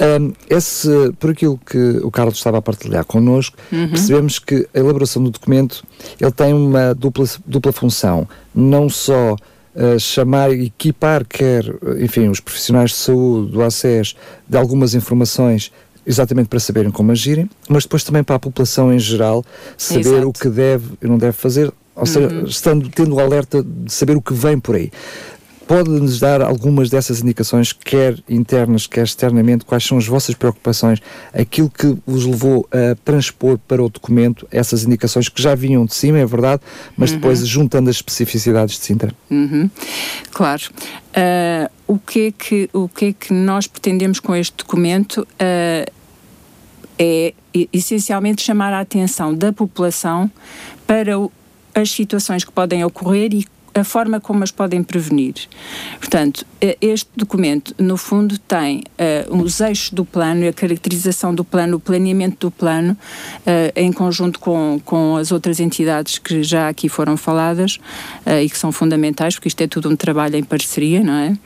Um, 0.00 0.32
esse, 0.48 0.88
por 1.20 1.30
aquilo 1.30 1.58
que 1.58 2.00
o 2.02 2.10
Carlos 2.10 2.38
estava 2.38 2.56
a 2.56 2.62
partilhar 2.62 3.04
connosco, 3.04 3.54
uhum. 3.70 3.88
percebemos 3.88 4.38
que 4.38 4.66
a 4.74 4.78
elaboração 4.78 5.22
do 5.22 5.30
documento 5.30 5.84
ele 6.18 6.32
tem 6.32 6.54
uma 6.54 6.94
dupla, 6.94 7.26
dupla 7.46 7.72
função, 7.72 8.26
não 8.54 8.88
só 8.88 9.36
Uh, 9.74 9.98
chamar 9.98 10.52
e 10.52 10.66
equipar 10.66 11.24
quer, 11.26 11.64
enfim, 11.98 12.28
os 12.28 12.40
profissionais 12.40 12.90
de 12.90 12.96
saúde, 12.96 13.52
do 13.52 13.62
ACES, 13.62 14.14
de 14.46 14.58
algumas 14.58 14.94
informações 14.94 15.72
exatamente 16.06 16.48
para 16.48 16.58
saberem 16.58 16.90
como 16.90 17.12
agirem, 17.12 17.48
mas 17.68 17.84
depois 17.84 18.04
também 18.04 18.22
para 18.22 18.36
a 18.36 18.38
população 18.38 18.92
em 18.92 18.98
geral 18.98 19.44
saber 19.76 20.00
Exato. 20.00 20.28
o 20.28 20.32
que 20.32 20.48
deve 20.48 20.90
e 21.00 21.06
não 21.06 21.18
deve 21.18 21.32
fazer, 21.32 21.72
ou 21.94 22.06
seja, 22.06 22.28
uhum. 22.28 22.44
estando, 22.44 22.88
tendo 22.88 23.14
o 23.14 23.20
alerta 23.20 23.62
de 23.62 23.92
saber 23.92 24.16
o 24.16 24.22
que 24.22 24.34
vem 24.34 24.58
por 24.58 24.76
aí. 24.76 24.90
Pode-nos 25.72 26.20
dar 26.20 26.42
algumas 26.42 26.90
dessas 26.90 27.22
indicações, 27.22 27.72
quer 27.72 28.18
internas, 28.28 28.86
quer 28.86 29.04
externamente, 29.04 29.64
quais 29.64 29.82
são 29.82 29.96
as 29.96 30.06
vossas 30.06 30.34
preocupações, 30.34 31.00
aquilo 31.32 31.70
que 31.70 31.96
vos 32.06 32.26
levou 32.26 32.68
a 32.70 32.94
transpor 33.02 33.56
para 33.56 33.82
o 33.82 33.88
documento 33.88 34.46
essas 34.50 34.84
indicações 34.84 35.30
que 35.30 35.40
já 35.40 35.54
vinham 35.54 35.86
de 35.86 35.94
cima, 35.94 36.18
é 36.18 36.26
verdade, 36.26 36.60
mas 36.94 37.08
uhum. 37.08 37.16
depois 37.16 37.46
juntando 37.46 37.88
as 37.88 37.96
especificidades 37.96 38.78
de 38.78 38.84
Sintra? 38.84 39.14
Uhum. 39.30 39.70
Claro. 40.30 40.62
Uh, 41.16 41.72
o, 41.86 41.98
que 41.98 42.26
é 42.26 42.32
que, 42.32 42.68
o 42.74 42.86
que 42.86 43.04
é 43.06 43.12
que 43.14 43.32
nós 43.32 43.66
pretendemos 43.66 44.20
com 44.20 44.36
este 44.36 44.54
documento 44.54 45.22
uh, 45.22 45.90
é 46.98 47.34
essencialmente 47.72 48.42
chamar 48.42 48.74
a 48.74 48.80
atenção 48.80 49.32
da 49.32 49.54
população 49.54 50.30
para 50.86 51.18
o, 51.18 51.32
as 51.74 51.90
situações 51.90 52.44
que 52.44 52.52
podem 52.52 52.84
ocorrer 52.84 53.32
e 53.32 53.46
a 53.74 53.84
forma 53.84 54.20
como 54.20 54.44
as 54.44 54.50
podem 54.50 54.82
prevenir. 54.82 55.34
Portanto, 55.98 56.46
este 56.80 57.08
documento, 57.16 57.74
no 57.78 57.96
fundo, 57.96 58.38
tem 58.38 58.84
uh, 59.30 59.36
os 59.36 59.60
eixos 59.60 59.90
do 59.90 60.04
plano, 60.04 60.46
a 60.46 60.52
caracterização 60.52 61.34
do 61.34 61.44
plano, 61.44 61.76
o 61.76 61.80
planeamento 61.80 62.46
do 62.46 62.50
plano, 62.50 62.92
uh, 62.92 63.72
em 63.74 63.92
conjunto 63.92 64.38
com, 64.38 64.80
com 64.84 65.16
as 65.16 65.32
outras 65.32 65.58
entidades 65.60 66.18
que 66.18 66.42
já 66.42 66.68
aqui 66.68 66.88
foram 66.88 67.16
faladas 67.16 67.76
uh, 68.26 68.40
e 68.42 68.48
que 68.48 68.58
são 68.58 68.70
fundamentais, 68.70 69.34
porque 69.34 69.48
isto 69.48 69.60
é 69.62 69.66
tudo 69.66 69.88
um 69.88 69.96
trabalho 69.96 70.36
em 70.36 70.44
parceria, 70.44 71.02
não 71.02 71.14
é? 71.14 71.36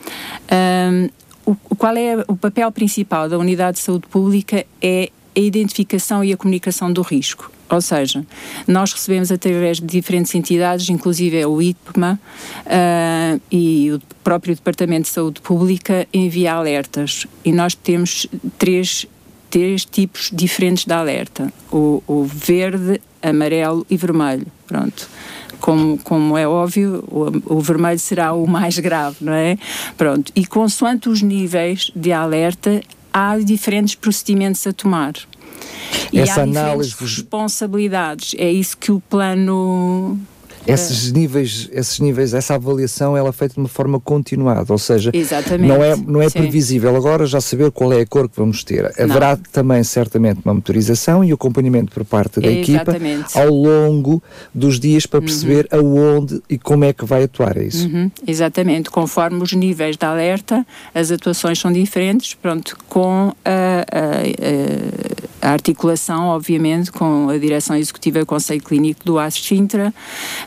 o, 1.44 1.54
qual 1.76 1.96
é 1.96 2.24
o 2.26 2.36
papel 2.36 2.70
principal 2.72 3.28
da 3.28 3.38
Unidade 3.38 3.76
de 3.76 3.84
Saúde 3.84 4.06
Pública 4.08 4.66
é 4.82 5.10
a 5.36 5.40
identificação 5.40 6.24
e 6.24 6.32
a 6.32 6.36
comunicação 6.36 6.92
do 6.92 7.02
risco. 7.02 7.52
Ou 7.68 7.80
seja, 7.80 8.24
nós 8.66 8.92
recebemos 8.92 9.32
através 9.32 9.78
de 9.78 9.86
diferentes 9.86 10.34
entidades, 10.34 10.88
inclusive 10.88 11.44
o 11.44 11.60
IPMA 11.60 12.18
uh, 12.64 13.40
e 13.50 13.90
o 13.92 14.00
próprio 14.22 14.54
Departamento 14.54 15.02
de 15.02 15.08
Saúde 15.08 15.40
Pública 15.40 16.06
envia 16.12 16.54
alertas. 16.54 17.26
E 17.44 17.50
nós 17.52 17.74
temos 17.74 18.26
três, 18.58 19.06
três 19.50 19.84
tipos 19.84 20.30
diferentes 20.32 20.84
de 20.84 20.92
alerta: 20.92 21.52
o, 21.72 22.02
o 22.06 22.24
verde, 22.24 23.00
amarelo 23.20 23.84
e 23.90 23.96
vermelho. 23.96 24.46
Pronto 24.66 25.08
como, 25.60 25.98
como 25.98 26.36
é 26.36 26.46
óbvio, 26.46 27.02
o, 27.08 27.56
o, 27.56 27.60
vermelho 27.60 27.98
será 27.98 28.32
o 28.32 28.46
mais 28.46 28.78
grave, 28.78 29.16
não 29.20 29.32
é? 29.32 29.58
Pronto. 29.96 30.30
E 30.36 30.46
consoante 30.46 31.08
os 31.08 31.22
níveis 31.22 31.90
de 31.96 32.12
alerta, 32.12 32.80
há 33.12 33.38
diferentes 33.38 33.94
procedimentos 33.94 34.66
a 34.66 34.72
tomar. 34.72 35.14
E 36.12 36.20
Essa 36.20 36.40
há 36.40 36.42
análise 36.44 36.94
responsabilidades. 36.98 38.34
É 38.38 38.50
isso 38.50 38.76
que 38.76 38.92
o 38.92 39.00
plano 39.00 40.18
esses 40.66 41.12
níveis, 41.12 41.68
esses 41.72 42.00
níveis, 42.00 42.34
essa 42.34 42.54
avaliação 42.54 43.16
ela 43.16 43.28
é 43.28 43.32
feita 43.32 43.54
de 43.54 43.60
uma 43.60 43.68
forma 43.68 44.00
continuada, 44.00 44.72
ou 44.72 44.78
seja, 44.78 45.10
Exatamente. 45.14 45.68
não 45.68 45.82
é, 45.82 45.96
não 45.96 46.20
é 46.20 46.28
previsível 46.28 46.94
agora 46.96 47.24
já 47.24 47.40
saber 47.40 47.70
qual 47.70 47.92
é 47.92 48.00
a 48.00 48.06
cor 48.06 48.28
que 48.28 48.36
vamos 48.36 48.64
ter. 48.64 48.86
Haverá 49.00 49.36
não. 49.36 49.42
também 49.52 49.82
certamente 49.84 50.40
uma 50.44 50.52
motorização 50.52 51.22
e 51.22 51.30
acompanhamento 51.30 51.92
por 51.92 52.04
parte 52.04 52.40
da 52.40 52.50
Exatamente. 52.50 53.20
equipa 53.20 53.40
ao 53.40 53.48
longo 53.48 54.22
dos 54.52 54.80
dias 54.80 55.06
para 55.06 55.20
uhum. 55.20 55.26
perceber 55.26 55.68
uhum. 55.72 55.78
aonde 55.78 56.42
e 56.50 56.58
como 56.58 56.84
é 56.84 56.92
que 56.92 57.04
vai 57.04 57.24
atuar, 57.24 57.56
é 57.56 57.64
isso? 57.64 57.86
Uhum. 57.86 58.10
Exatamente, 58.26 58.90
conforme 58.90 59.42
os 59.42 59.52
níveis 59.52 59.96
de 59.96 60.04
alerta, 60.04 60.66
as 60.92 61.12
atuações 61.12 61.60
são 61.60 61.72
diferentes, 61.72 62.34
pronto, 62.34 62.76
com 62.88 63.32
a, 63.44 63.86
a, 63.88 65.24
a 65.24 65.25
articulação, 65.50 66.28
obviamente, 66.28 66.90
com 66.90 67.28
a 67.28 67.38
direção 67.38 67.76
executiva 67.76 68.20
do 68.20 68.26
Conselho 68.26 68.62
Clínico 68.62 69.04
do 69.04 69.18
AS 69.18 69.34
Sintra, 69.34 69.92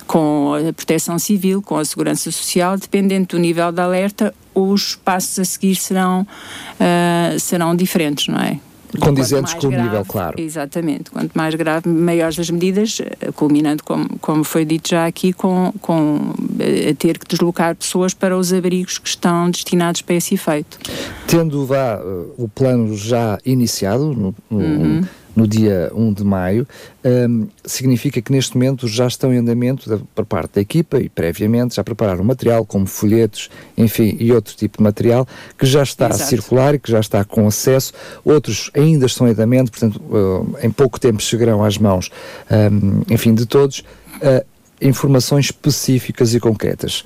com 0.05 0.53
a 0.53 0.73
proteção 0.73 1.17
civil, 1.17 1.61
com 1.61 1.77
a 1.77 1.85
segurança 1.85 2.31
social, 2.31 2.77
dependendo 2.77 3.27
do 3.27 3.39
nível 3.39 3.71
de 3.71 3.81
alerta, 3.81 4.33
os 4.53 4.95
passos 4.95 5.39
a 5.39 5.45
seguir 5.45 5.75
serão, 5.75 6.21
uh, 6.23 7.39
serão 7.39 7.75
diferentes, 7.75 8.27
não 8.27 8.39
é? 8.39 8.59
Condizentes 8.99 9.53
com 9.53 9.67
o 9.67 9.71
nível, 9.71 10.03
claro. 10.05 10.39
Exatamente. 10.39 11.11
Quanto 11.11 11.31
mais 11.35 11.53
grave, 11.55 11.87
maiores 11.87 12.39
as 12.39 12.49
medidas, 12.49 12.99
ah, 13.01 13.31
culminando, 13.33 13.83
como, 13.83 14.07
como 14.19 14.43
foi 14.43 14.65
dito 14.65 14.89
já 14.89 15.05
aqui, 15.05 15.33
com, 15.33 15.71
com 15.81 16.33
a 16.59 16.95
ter 16.95 17.17
que 17.17 17.27
deslocar 17.27 17.75
pessoas 17.75 18.13
para 18.13 18.37
os 18.37 18.51
abrigos 18.51 18.97
que 18.97 19.07
estão 19.07 19.49
destinados 19.49 20.01
para 20.01 20.15
esse 20.15 20.35
efeito. 20.35 20.79
Tendo 21.27 21.65
vá, 21.65 21.99
o 22.37 22.47
plano 22.47 22.95
já 22.97 23.37
iniciado, 23.45 24.13
no, 24.13 24.35
no, 24.49 24.57
uhum 24.59 25.01
no 25.39 25.47
dia 25.47 25.91
1 25.93 26.13
de 26.13 26.23
maio, 26.23 26.67
um, 27.03 27.47
significa 27.63 28.21
que 28.21 28.31
neste 28.31 28.55
momento 28.55 28.87
já 28.87 29.07
estão 29.07 29.33
em 29.33 29.37
andamento 29.37 29.89
da, 29.89 29.99
por 30.13 30.25
parte 30.25 30.55
da 30.55 30.61
equipa 30.61 30.99
e 30.99 31.07
previamente 31.07 31.75
já 31.75 31.83
prepararam 31.83 32.23
material 32.23 32.65
como 32.65 32.85
folhetos, 32.85 33.49
enfim, 33.77 34.17
e 34.19 34.31
outro 34.31 34.55
tipo 34.55 34.77
de 34.77 34.83
material 34.83 35.27
que 35.57 35.65
já 35.65 35.81
está 35.81 36.07
Exato. 36.07 36.23
a 36.23 36.25
circular 36.27 36.75
e 36.75 36.79
que 36.79 36.91
já 36.91 36.99
está 36.99 37.23
com 37.23 37.47
acesso. 37.47 37.93
Outros 38.25 38.69
ainda 38.73 39.05
estão 39.05 39.27
em 39.27 39.31
andamento, 39.31 39.71
portanto, 39.71 40.01
uh, 40.09 40.57
em 40.61 40.69
pouco 40.69 40.99
tempo 40.99 41.21
chegarão 41.21 41.63
às 41.63 41.77
mãos, 41.77 42.11
um, 42.51 43.01
enfim, 43.13 43.33
de 43.33 43.45
todos. 43.45 43.79
Uh, 44.21 44.45
informações 44.81 45.45
específicas 45.45 46.33
e 46.33 46.39
concretas 46.39 47.03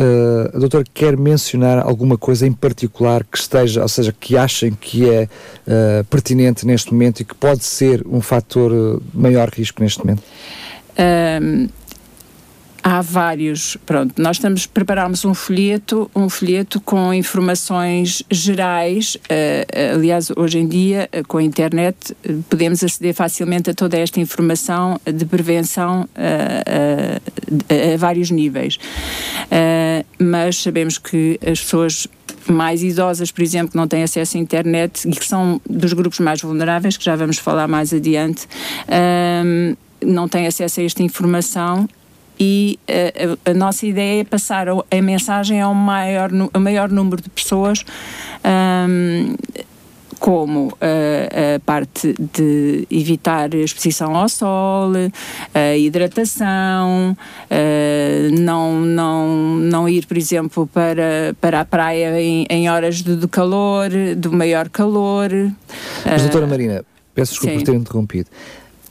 uh, 0.00 0.56
a 0.56 0.58
doutora 0.58 0.84
quer 0.92 1.16
mencionar 1.16 1.78
alguma 1.78 2.16
coisa 2.16 2.46
em 2.46 2.52
particular 2.52 3.22
que 3.24 3.38
esteja, 3.38 3.82
ou 3.82 3.88
seja, 3.88 4.14
que 4.18 4.36
achem 4.36 4.72
que 4.72 5.08
é 5.08 5.24
uh, 5.24 6.04
pertinente 6.04 6.66
neste 6.66 6.92
momento 6.92 7.20
e 7.20 7.24
que 7.24 7.34
pode 7.34 7.64
ser 7.64 8.04
um 8.06 8.20
fator 8.20 8.70
de 8.72 9.18
maior 9.18 9.48
risco 9.50 9.82
neste 9.82 10.00
momento? 10.00 10.22
Um, 10.98 11.68
Há 12.82 13.02
vários, 13.02 13.76
pronto, 13.84 14.14
nós 14.20 14.36
estamos, 14.36 14.64
preparámos 14.64 15.26
um 15.26 15.34
folheto, 15.34 16.10
um 16.16 16.30
folheto 16.30 16.80
com 16.80 17.12
informações 17.12 18.22
gerais, 18.30 19.16
uh, 19.16 19.94
aliás, 19.96 20.32
hoje 20.34 20.60
em 20.60 20.66
dia, 20.66 21.06
uh, 21.14 21.26
com 21.28 21.36
a 21.36 21.42
internet, 21.42 22.12
uh, 22.12 22.42
podemos 22.48 22.82
aceder 22.82 23.12
facilmente 23.12 23.68
a 23.68 23.74
toda 23.74 23.98
esta 23.98 24.18
informação 24.18 24.98
de 25.04 25.26
prevenção 25.26 26.08
a 26.16 27.96
vários 27.98 28.30
níveis. 28.30 28.78
mas 30.18 30.56
sabemos 30.56 30.96
que 30.96 31.38
as 31.44 31.60
pessoas 31.60 32.06
mais 32.48 32.82
idosas, 32.82 33.30
por 33.30 33.42
exemplo, 33.42 33.72
que 33.72 33.76
não 33.76 33.86
têm 33.86 34.02
acesso 34.02 34.38
à 34.38 34.40
internet 34.40 35.06
e 35.06 35.10
que 35.10 35.26
são 35.26 35.60
dos 35.68 35.92
grupos 35.92 36.20
mais 36.20 36.40
vulneráveis, 36.40 36.96
que 36.96 37.04
já 37.04 37.14
vamos 37.16 37.38
falar 37.38 37.68
mais 37.68 37.92
adiante, 37.92 38.46
não 40.02 40.28
têm 40.28 40.46
acesso 40.46 40.80
a 40.80 40.84
esta 40.84 41.02
informação 41.02 41.88
e 42.40 42.78
uh, 42.88 43.38
a, 43.44 43.50
a, 43.50 43.54
nossa 43.54 43.84
ideia 43.84 44.22
é 44.22 44.24
passar 44.24 44.66
a, 44.68 45.02
mensagem 45.02 45.60
ao 45.60 45.74
maior, 45.74 46.30
a 46.54 46.58
maior 46.58 46.88
número 46.88 47.22
de 47.22 47.28
pessoas. 47.28 47.84
Um, 48.42 49.34
como 50.18 50.66
uh, 50.66 50.76
a 51.56 51.60
parte 51.60 52.14
de 52.18 52.86
evitar 52.90 53.54
a 53.54 53.56
exposição 53.56 54.14
ao 54.14 54.28
sol, 54.28 54.92
a 55.54 55.76
hidratação, 55.76 57.16
uh, 57.50 58.40
não, 58.40 58.82
não, 58.82 59.56
não 59.56 59.88
ir, 59.88 60.04
por 60.04 60.18
exemplo, 60.18 60.66
para, 60.66 61.34
para 61.40 61.60
a 61.60 61.64
praia 61.64 62.20
em, 62.20 62.46
em 62.50 62.68
horas 62.68 62.96
de, 62.96 63.16
de, 63.16 63.26
calor, 63.28 63.88
do 64.14 64.30
maior 64.30 64.68
calor. 64.68 65.30
Mas, 66.04 66.20
doutora 66.20 66.46
Marina, 66.46 66.84
peço 67.14 67.32
desculpa 67.32 67.54
por 67.56 67.62
ter 67.64 67.74
interrompido 67.74 68.28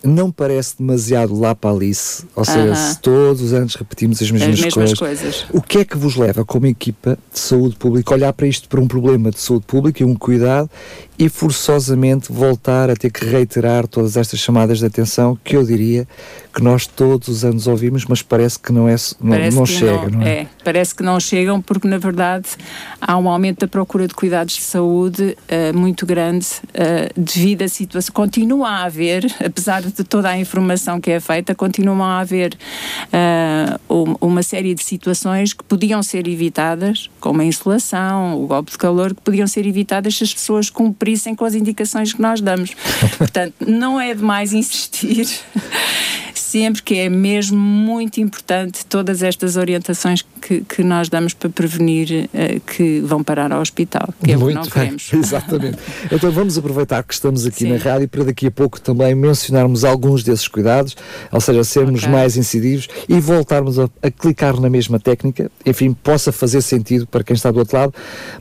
não 0.04 0.32
parece 0.32 0.76
demasiado 0.78 1.38
lá 1.38 1.54
para 1.54 1.72
Alice, 1.72 2.24
ou 2.36 2.46
seja, 2.46 2.70
uh 2.70 2.72
-huh. 2.72 2.94
se 2.94 3.00
todos 3.00 3.42
os 3.42 3.54
anos 3.54 3.76
repetimos 3.76 4.22
as 4.22 4.32
mesmas, 4.32 4.54
as 4.54 4.60
mesmas 4.62 4.94
coisas, 4.94 5.00
coisas, 5.00 5.46
o 5.52 5.62
que 5.62 5.80
é 5.80 5.86
que 5.86 5.98
vos 5.98 6.16
leva 6.16 6.46
como 6.46 6.66
equipa 6.68 7.18
de 7.32 7.40
saúde 7.40 7.76
pública 7.76 8.14
a 8.14 8.16
olhar 8.16 8.34
para 8.34 8.48
isto 8.48 8.70
por 8.70 8.80
um 8.80 8.88
problema 8.88 9.32
de 9.32 9.40
saúde 9.40 9.66
pública 9.66 10.02
e 10.02 10.06
um 10.06 10.16
cuidado 10.16 10.70
e 11.20 11.28
forçosamente 11.28 12.32
voltar 12.32 12.90
a 12.90 12.96
ter 12.96 13.12
que 13.12 13.26
reiterar 13.26 13.86
todas 13.86 14.16
estas 14.16 14.40
chamadas 14.40 14.80
de 14.80 14.86
atenção 14.86 15.38
que 15.44 15.58
eu 15.58 15.66
diria 15.66 16.08
que 16.54 16.64
nós 16.64 16.88
todos 16.88 17.28
os 17.28 17.46
anos 17.46 17.68
ouvimos, 17.68 18.06
mas 18.06 18.22
parece 18.22 18.58
que 18.58 18.72
não, 18.72 18.88
é, 18.88 18.96
não, 19.22 19.38
não 19.52 19.66
chega, 19.66 20.10
não, 20.10 20.20
não 20.20 20.22
é? 20.22 20.30
é? 20.30 20.48
Parece 20.64 20.96
que 20.96 21.04
não 21.04 21.20
chegam 21.20 21.62
porque, 21.62 21.88
na 21.88 21.98
verdade, 21.98 22.48
há 23.00 23.18
um 23.18 23.30
aumento 23.30 23.60
da 23.60 23.68
procura 23.68 24.08
de 24.08 24.14
cuidados 24.16 24.56
de 24.56 24.62
saúde 24.62 25.38
uh, 25.48 25.78
muito 25.78 26.06
grande 26.06 26.48
uh, 26.70 27.14
devido 27.16 27.62
à 27.62 27.68
situação. 27.68 28.14
Continua 28.14 28.70
a 28.70 28.84
haver, 28.86 29.26
apesar 29.46 29.82
de 29.82 30.04
toda 30.04 30.30
a 30.30 30.38
informação 30.38 31.00
que 31.00 31.12
é 31.12 31.20
feita, 31.20 31.54
continua 31.54 32.06
a 32.06 32.20
haver 32.22 32.58
uh, 33.90 34.18
uma 34.20 34.42
série 34.42 34.74
de 34.74 34.84
situações 34.84 35.54
que 35.54 35.64
podiam 35.64 36.02
ser 36.02 36.28
evitadas, 36.28 37.10
como 37.20 37.42
a 37.42 37.46
insolação, 37.46 38.42
o 38.42 38.48
golpe 38.48 38.72
de 38.72 38.78
calor, 38.78 39.14
que 39.14 39.22
podiam 39.22 39.48
ser 39.48 39.66
evitadas 39.68 40.18
se 40.18 40.24
as 40.24 40.34
pessoas 40.34 40.70
cumprissem 41.10 41.34
com 41.34 41.46
as 41.46 41.56
indicações 41.56 42.14
que 42.14 42.22
nós 42.22 42.40
damos. 42.42 42.76
Portanto, 43.18 43.54
não 43.66 44.00
é 44.00 44.14
demais 44.14 44.54
insistir 44.54 45.28
sempre 46.50 46.82
que 46.82 46.96
é 46.96 47.10
mesmo 47.10 47.58
muito 47.58 48.20
importante 48.20 48.84
todas 48.86 49.22
estas 49.22 49.56
orientações 49.56 50.26
que, 50.42 50.62
que 50.62 50.84
nós 50.84 51.08
damos 51.08 51.34
para 51.34 51.50
prevenir 51.50 52.28
uh, 52.34 52.60
que 52.62 53.02
vão 53.02 53.24
parar 53.24 53.52
ao 53.52 53.62
hospital, 53.62 54.12
que 54.24 54.32
é 54.32 54.38
o 54.38 54.48
que 54.48 54.54
não 54.54 54.64
bem. 54.64 54.72
queremos. 54.72 55.10
Exatamente. 55.14 55.78
então 56.12 56.32
vamos 56.32 56.58
aproveitar 56.58 57.04
que 57.04 57.14
estamos 57.14 57.46
aqui 57.46 57.66
Sim. 57.66 57.74
na 57.74 57.78
rádio 57.78 58.08
para 58.08 58.24
daqui 58.24 58.48
a 58.48 58.52
pouco 58.52 58.82
também 58.82 59.14
mencionarmos 59.14 59.84
alguns 59.84 60.24
desses 60.24 60.48
cuidados, 60.48 60.98
ou 61.32 61.40
seja, 61.40 61.64
sermos 61.64 62.02
okay. 62.02 62.12
mais 62.12 62.36
incidivos 62.36 62.88
e 63.08 63.20
voltarmos 63.20 63.78
a, 63.78 63.88
a, 64.02 64.10
clicar 64.10 64.60
na 64.60 64.70
mesma 64.70 65.00
técnica, 65.00 65.52
enfim, 65.64 65.94
possa 65.94 66.32
fazer 66.32 66.62
sentido 66.62 67.06
para 67.06 67.24
quem 67.24 67.36
está 67.36 67.52
do 67.52 67.60
outro 67.60 67.78
lado, 67.78 67.94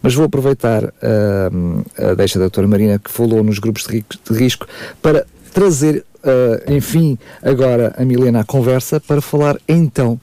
mas 0.03 0.15
vou 0.15 0.25
aproveitar 0.25 0.85
uh, 0.85 2.11
a 2.11 2.15
deixa 2.15 2.38
da 2.38 2.47
doutora 2.47 2.67
Marina 2.67 2.99
que 2.99 3.11
falou 3.11 3.45
nos 3.45 3.59
grupos 3.59 3.87
de 3.87 4.03
risco 4.31 4.67
para 5.03 5.27
trazer 5.53 6.05
uh, 6.25 6.73
enfim, 6.73 7.19
agora 7.43 7.95
a 7.97 8.05
Milena 8.05 8.41
à 8.41 8.45
conversa 8.45 9.01
para 9.01 9.21
falar 9.21 9.57
então 9.69 10.21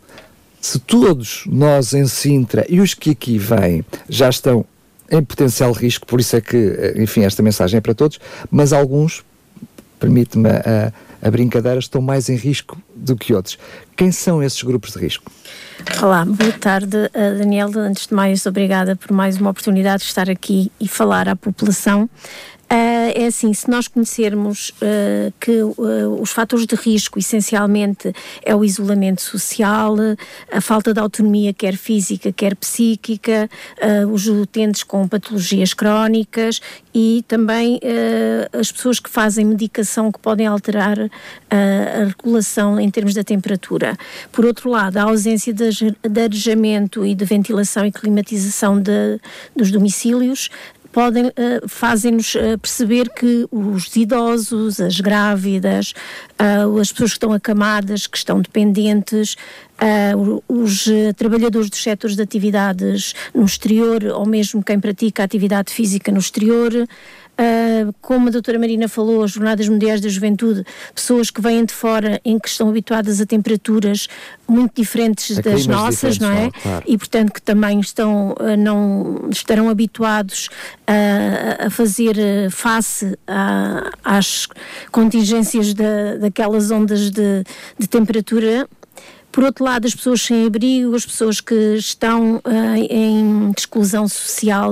se 0.66 0.80
todos 0.80 1.44
nós 1.46 1.94
em 1.94 2.08
Sintra 2.08 2.66
e 2.68 2.82
os 2.82 2.96
que 2.96 3.12
aqui 3.12 3.38
vêm 3.38 3.86
já 4.10 4.30
estão 4.30 4.66
em 5.12 5.24
potencial 5.24 5.72
risco, 5.72 6.08
por 6.08 6.20
isso 6.20 6.36
é 6.36 6.42
que, 6.42 6.58
eh, 6.58 6.94
enfim, 6.98 7.22
esta 7.22 7.44
mensagem 7.44 7.78
é 7.78 7.82
para 7.82 7.94
todos, 7.94 8.20
mas 8.50 8.74
alguns, 8.74 9.24
permite-me 10.00 10.50
a, 10.50 10.92
a 11.22 11.32
brincadeira, 11.32 11.78
estão 11.78 12.02
mais 12.02 12.30
em 12.30 12.36
risco 12.36 12.82
do 12.96 13.16
que 13.16 13.32
outros. 13.32 13.60
Quem 13.96 14.12
são 14.12 14.42
esses 14.42 14.64
grupos 14.64 14.94
de 14.94 15.00
risco? 15.00 15.32
Olá, 16.02 16.25
boa 16.25 16.52
tarde, 16.54 17.12
Daniel. 17.14 17.70
Antes 17.78 18.08
de 18.08 18.14
mais, 18.16 18.46
obrigada 18.48 18.96
por 18.96 19.12
mais 19.12 19.38
uma 19.38 19.52
oportunidade 19.52 20.02
de 20.02 20.10
estar 20.10 20.30
aqui 20.30 20.72
e 20.80 20.88
falar 20.88 21.30
à 21.30 21.36
população. 21.36 22.10
Uh, 22.65 23.13
é 23.13 23.27
assim, 23.27 23.53
se 23.53 23.69
nós 23.69 23.88
conhecermos 23.88 24.69
uh, 24.69 25.31
que 25.39 25.62
uh, 25.62 26.19
os 26.19 26.31
fatores 26.31 26.65
de 26.65 26.75
risco, 26.75 27.19
essencialmente, 27.19 28.12
é 28.43 28.55
o 28.55 28.65
isolamento 28.65 29.22
social, 29.22 29.95
a 30.51 30.60
falta 30.60 30.93
de 30.93 31.00
autonomia, 31.00 31.53
quer 31.53 31.77
física, 31.77 32.31
quer 32.31 32.55
psíquica, 32.55 33.48
uh, 33.77 34.12
os 34.12 34.27
utentes 34.27 34.84
com 34.84 35.07
patologias 35.07 35.74
crónicas 35.74 36.60
e 36.93 37.24
também 37.27 37.79
as 38.57 38.72
pessoas 38.72 39.01
que 39.01 39.10
fazem 39.10 39.43
medicação 39.45 40.12
que 40.12 40.19
podem 40.19 40.48
alterar 40.48 40.98
a 41.50 42.05
regulação 42.05 42.79
em 42.79 42.89
termos 42.89 43.13
da 43.13 43.22
temperatura. 43.22 43.98
Por 44.31 44.45
outro 44.45 44.69
lado, 44.69 44.95
a 44.95 45.03
ausência 45.03 45.53
de, 45.53 45.69
de 46.01 46.22
arejamento 46.22 47.05
e 47.05 47.13
de 47.13 47.25
ventilação 47.25 47.86
e 47.86 47.91
climatização 47.91 48.81
de, 48.81 49.19
dos 49.53 49.72
domicílios 49.72 50.50
podem, 50.96 51.25
uh, 51.25 51.68
fazem-nos 51.68 52.36
uh, 52.36 52.58
perceber 52.58 53.10
que 53.10 53.46
os 53.52 53.94
idosos, 53.98 54.80
as 54.80 55.02
grávidas, 55.02 55.94
uh, 56.40 56.80
as 56.80 56.90
pessoas 56.90 57.12
que 57.12 57.18
estão 57.18 57.34
acamadas, 57.34 58.08
que 58.08 58.18
estão 58.18 58.40
dependentes, 58.40 59.36
os 60.48 60.88
trabalhadores 61.18 61.70
dos 61.70 61.84
setores 61.84 62.16
de 62.16 62.22
atividades 62.22 63.14
no 63.34 63.44
exterior, 63.44 64.06
ou 64.06 64.25
mesmo 64.25 64.64
quem 64.64 64.80
pratica 64.80 65.22
atividade 65.22 65.74
física 65.74 66.14
no 66.14 66.20
exterior, 66.20 66.72
Uh, 67.36 67.94
como 68.01 68.30
a 68.30 68.32
doutora 68.32 68.58
Marina 68.58 68.88
falou, 68.88 69.24
as 69.24 69.32
Jornadas 69.32 69.68
Mundiais 69.68 70.00
da 70.00 70.08
Juventude, 70.08 70.65
pessoas 70.94 71.30
que 71.30 71.42
vêm 71.42 71.65
de 71.65 71.74
fora 71.74 72.22
em 72.24 72.39
que 72.39 72.48
estão 72.48 72.70
habituadas 72.70 73.20
a 73.20 73.25
temperaturas 73.25 74.08
muito 74.48 74.74
diferentes 74.75 75.38
a 75.38 75.42
das 75.42 75.68
nossas, 75.68 76.18
não 76.18 76.32
é? 76.32 76.50
Claro. 76.51 76.84
E 76.88 76.98
portanto 76.98 77.34
que 77.34 77.42
também 77.42 77.80
estão, 77.82 78.32
uh, 78.39 78.56
não 78.58 79.27
estarão 79.30 79.70
habituados 79.70 80.48
a, 80.88 81.65
a 81.65 81.70
fazer 81.70 82.15
uh, 82.15 82.50
face 82.50 83.18
a, 83.27 83.92
às 84.01 84.48
contingências 84.89 85.74
da, 85.74 86.15
daquelas 86.20 86.72
ondas 86.72 87.12
de, 87.12 87.44
de 87.77 87.88
temperatura 87.88 88.65
por 89.36 89.44
outro 89.44 89.65
lado, 89.65 89.86
as 89.86 89.94
pessoas 89.94 90.22
sem 90.22 90.46
abrigo, 90.46 90.96
as 90.96 91.06
pessoas 91.06 91.42
que 91.42 91.75
estão 91.75 92.38
uh, 92.38 92.42
em 92.89 93.51
exclusão 93.51 94.08
social, 94.08 94.72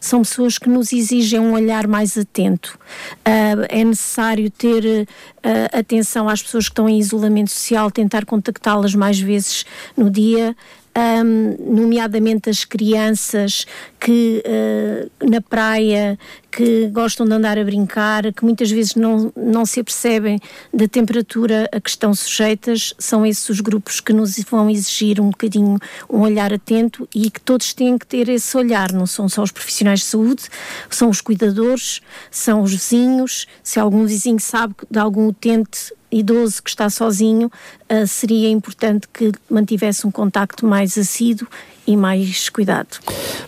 são 0.00 0.22
pessoas 0.22 0.56
que 0.56 0.68
nos 0.68 0.92
exigem 0.92 1.40
um 1.40 1.52
olhar 1.52 1.88
mais 1.88 2.16
atento. 2.16 2.78
Uh, 3.26 3.66
é 3.68 3.82
necessário 3.82 4.48
ter 4.52 4.84
uh, 4.84 5.76
atenção 5.76 6.28
às 6.28 6.40
pessoas 6.40 6.66
que 6.66 6.70
estão 6.70 6.88
em 6.88 6.96
isolamento 6.96 7.50
social, 7.50 7.90
tentar 7.90 8.24
contactá-las 8.24 8.94
mais 8.94 9.18
vezes 9.18 9.66
no 9.96 10.08
dia, 10.08 10.54
um, 10.96 11.74
nomeadamente 11.74 12.48
as 12.48 12.64
crianças 12.64 13.66
que 13.98 14.42
uh, 14.46 15.28
na 15.28 15.40
praia 15.40 16.18
que 16.50 16.86
gostam 16.88 17.26
de 17.26 17.32
andar 17.32 17.58
a 17.58 17.64
brincar, 17.64 18.32
que 18.32 18.44
muitas 18.44 18.70
vezes 18.70 18.94
não, 18.94 19.32
não 19.34 19.66
se 19.66 19.80
apercebem 19.80 20.38
da 20.72 20.86
temperatura 20.86 21.68
a 21.72 21.80
que 21.80 21.90
estão 21.90 22.14
sujeitas, 22.14 22.94
são 22.96 23.26
esses 23.26 23.48
os 23.48 23.60
grupos 23.60 24.00
que 24.00 24.12
nos 24.12 24.38
vão 24.48 24.70
exigir 24.70 25.20
um 25.20 25.30
bocadinho 25.30 25.78
um 26.08 26.20
olhar 26.20 26.52
atento 26.52 27.08
e 27.12 27.28
que 27.28 27.40
todos 27.40 27.74
têm 27.74 27.98
que 27.98 28.06
ter 28.06 28.28
esse 28.28 28.56
olhar, 28.56 28.92
não 28.92 29.06
são 29.06 29.28
só 29.28 29.42
os 29.42 29.50
profissionais 29.50 30.00
de 30.00 30.06
saúde, 30.06 30.44
são 30.88 31.08
os 31.08 31.20
cuidadores, 31.20 32.00
são 32.30 32.62
os 32.62 32.72
vizinhos, 32.72 33.46
se 33.62 33.80
algum 33.80 34.06
vizinho 34.06 34.38
sabe 34.38 34.74
de 34.88 34.98
algum 34.98 35.26
utente 35.26 35.92
idoso 36.14 36.62
que 36.62 36.70
está 36.70 36.88
sozinho, 36.88 37.50
uh, 37.90 38.06
seria 38.06 38.48
importante 38.48 39.08
que 39.12 39.32
mantivesse 39.50 40.06
um 40.06 40.10
contacto 40.10 40.66
mais 40.66 40.96
assíduo 40.96 41.48
e 41.86 41.96
mais 41.96 42.48
cuidado. 42.48 42.98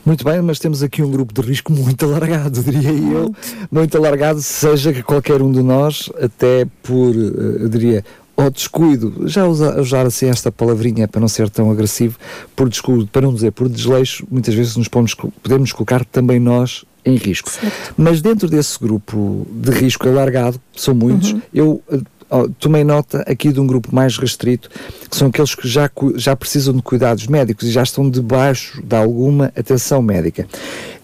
Muito 0.04 0.24
bem, 0.24 0.42
mas 0.42 0.58
temos 0.58 0.82
aqui 0.82 1.02
um 1.02 1.10
grupo 1.10 1.32
de 1.32 1.46
risco 1.46 1.72
muito 1.72 2.04
alargado, 2.04 2.60
diria 2.62 2.90
eu, 2.90 3.34
muito 3.70 3.96
alargado, 3.96 4.42
seja 4.42 4.92
que 4.92 5.02
qualquer 5.02 5.40
um 5.40 5.50
de 5.50 5.62
nós, 5.62 6.10
até 6.20 6.66
por, 6.82 7.14
eh, 7.14 7.62
eu 7.62 7.68
diria, 7.68 8.04
ou 8.36 8.50
descuido, 8.50 9.26
já 9.26 9.46
usar, 9.46 9.80
usar 9.80 10.06
assim 10.06 10.26
esta 10.26 10.52
palavrinha 10.52 11.08
para 11.08 11.20
não 11.20 11.28
ser 11.28 11.48
tão 11.48 11.70
agressivo, 11.70 12.18
por 12.54 12.68
descuido, 12.68 13.06
para 13.06 13.22
não 13.22 13.32
dizer 13.32 13.52
por 13.52 13.68
desleixo, 13.68 14.26
muitas 14.30 14.54
vezes 14.54 14.76
nos 14.76 14.88
podemos, 14.88 15.14
podemos 15.42 15.72
colocar 15.72 16.04
também 16.04 16.38
nós 16.38 16.84
em 17.04 17.16
risco. 17.16 17.48
Certo. 17.48 17.94
Mas 17.96 18.20
dentro 18.20 18.48
desse 18.48 18.78
grupo 18.78 19.46
de 19.50 19.70
risco 19.70 20.06
alargado, 20.08 20.60
são 20.76 20.94
muitos, 20.94 21.32
uhum. 21.32 21.42
eu 21.54 21.82
eh, 21.90 22.00
tomei 22.58 22.84
nota 22.84 23.24
aqui 23.26 23.52
de 23.52 23.60
um 23.60 23.66
grupo 23.66 23.94
mais 23.94 24.16
restrito, 24.16 24.70
que 25.08 25.16
são 25.16 25.28
aqueles 25.28 25.54
que 25.54 25.68
já, 25.68 25.90
já 26.14 26.34
precisam 26.34 26.74
de 26.74 26.82
cuidados 26.82 27.26
médicos 27.26 27.68
e 27.68 27.70
já 27.70 27.82
estão 27.82 28.08
debaixo 28.08 28.82
de 28.82 28.96
alguma 28.96 29.46
atenção 29.56 30.02
médica. 30.02 30.46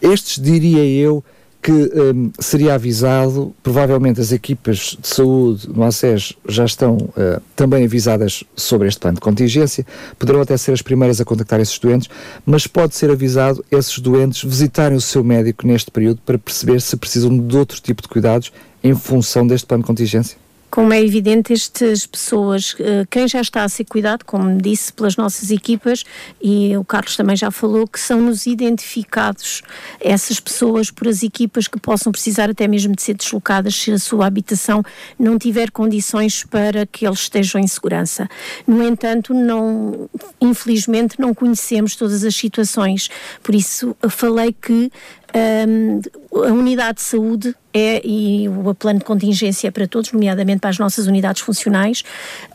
Estes, 0.01 0.43
diria 0.43 0.85
eu, 0.85 1.25
que 1.63 1.71
um, 1.71 2.33
seria 2.41 2.75
avisado, 2.75 3.55
provavelmente 3.63 4.21
as 4.21 4.33
equipas 4.33 4.97
de 5.01 5.07
saúde 5.07 5.69
no 5.69 5.85
ACES 5.85 6.33
já 6.49 6.65
estão 6.65 6.97
uh, 6.97 7.41
também 7.55 7.85
avisadas 7.85 8.43
sobre 8.57 8.89
este 8.89 8.99
plano 8.99 9.15
de 9.15 9.21
contingência, 9.21 9.87
poderão 10.19 10.41
até 10.41 10.57
ser 10.57 10.73
as 10.73 10.83
primeiras 10.83 11.21
a 11.21 11.25
contactar 11.25 11.61
esses 11.61 11.79
doentes, 11.79 12.11
mas 12.45 12.67
pode 12.67 12.97
ser 12.97 13.13
avisado 13.13 13.65
esses 13.71 14.01
doentes 14.01 14.43
visitarem 14.43 14.99
o 14.99 15.01
seu 15.01 15.23
médico 15.23 15.65
neste 15.65 15.89
período 15.89 16.21
para 16.27 16.37
perceber 16.37 16.81
se 16.81 16.97
precisam 16.97 17.39
de 17.39 17.57
outro 17.57 17.81
tipo 17.81 18.03
de 18.03 18.09
cuidados 18.09 18.53
em 18.83 18.97
função 18.97 19.47
deste 19.47 19.65
plano 19.65 19.85
de 19.85 19.87
contingência? 19.87 20.37
Como 20.73 20.91
é 20.95 21.05
evidente, 21.05 21.53
estas 21.53 22.07
pessoas, 22.07 22.75
eh, 22.81 23.05
quem 23.11 23.29
já 23.29 23.43
está 23.43 23.63
a 23.63 23.69
ser 23.69 23.85
cuidado, 23.85 24.25
como 24.25 24.57
disse, 24.57 24.91
pelas 24.91 25.19
nossas 25.19 25.51
equipas, 25.51 26.03
e 26.41 26.75
o 26.79 26.83
Carlos 26.83 27.15
também 27.15 27.37
já 27.37 27.51
falou, 27.51 27.87
que 27.87 28.01
são-nos 28.01 28.47
identificados 28.47 29.61
essas 30.01 30.41
pessoas 30.41 30.91
por 30.91 31.09
as 31.09 31.23
equipas 31.23 31.69
que 31.69 31.79
possam 31.79 32.11
precisar 32.11 32.49
até 32.49 32.67
mesmo 32.67 32.97
de 32.97 33.03
ser 33.03 33.13
deslocadas 33.13 33.75
se 33.75 33.93
a 33.93 33.99
sua 33.99 34.27
habitação 34.27 34.83
não 35.19 35.39
tiver 35.39 35.71
condições 35.71 36.43
para 36.43 36.87
que 36.87 37.07
eles 37.07 37.19
estejam 37.19 37.61
em 37.61 37.67
segurança. 37.67 38.27
No 38.67 38.83
entanto, 38.83 39.35
não, 39.35 40.09
infelizmente 40.41 41.21
não 41.21 41.35
conhecemos 41.35 41.97
todas 41.97 42.25
as 42.25 42.35
situações, 42.35 43.11
por 43.43 43.55
isso 43.55 43.95
falei 44.09 44.57
que 44.59 44.91
um, 45.35 46.01
a 46.45 46.53
unidade 46.53 46.97
de 46.97 47.03
saúde 47.03 47.55
é, 47.75 48.07
e 48.07 48.49
o 48.49 48.75
plano 48.75 48.99
de 48.99 49.05
contingência 49.05 49.69
é 49.69 49.71
para 49.71 49.87
todos, 49.87 50.13
nomeadamente 50.13 50.61
para 50.61 50.71
as 50.71 50.79
nossas 50.79 51.07
unidades 51.07 51.41
funcionais, 51.41 52.03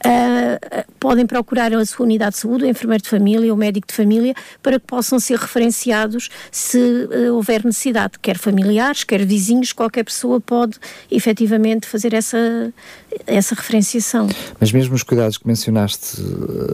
uh, 0.06 0.94
podem 1.00 1.26
procurar 1.26 1.74
a 1.74 1.86
sua 1.86 2.06
unidade 2.06 2.36
de 2.36 2.42
saúde, 2.42 2.66
o 2.66 2.68
enfermeiro 2.68 3.04
de 3.04 3.10
família, 3.10 3.54
o 3.54 3.58
médico 3.58 3.88
de 3.88 3.94
família, 3.94 4.36
para 4.62 4.80
que 4.80 4.86
possam 4.86 5.20
ser 5.20 5.40
referenciados 5.40 6.30
se 6.52 6.78
uh, 6.78 7.34
houver 7.34 7.66
necessidade, 7.66 8.14
quer 8.22 8.38
familiares, 8.38 9.04
quer 9.04 9.26
vizinhos, 9.26 9.74
qualquer 9.74 10.04
pessoa 10.04 10.40
pode 10.40 10.78
efetivamente 11.10 11.88
fazer 11.88 12.14
essa, 12.14 12.72
essa 13.26 13.56
referenciação. 13.56 14.28
Mas 14.60 14.72
mesmo 14.72 14.94
os 14.94 15.02
cuidados 15.02 15.38
que 15.38 15.48
mencionaste, 15.48 16.22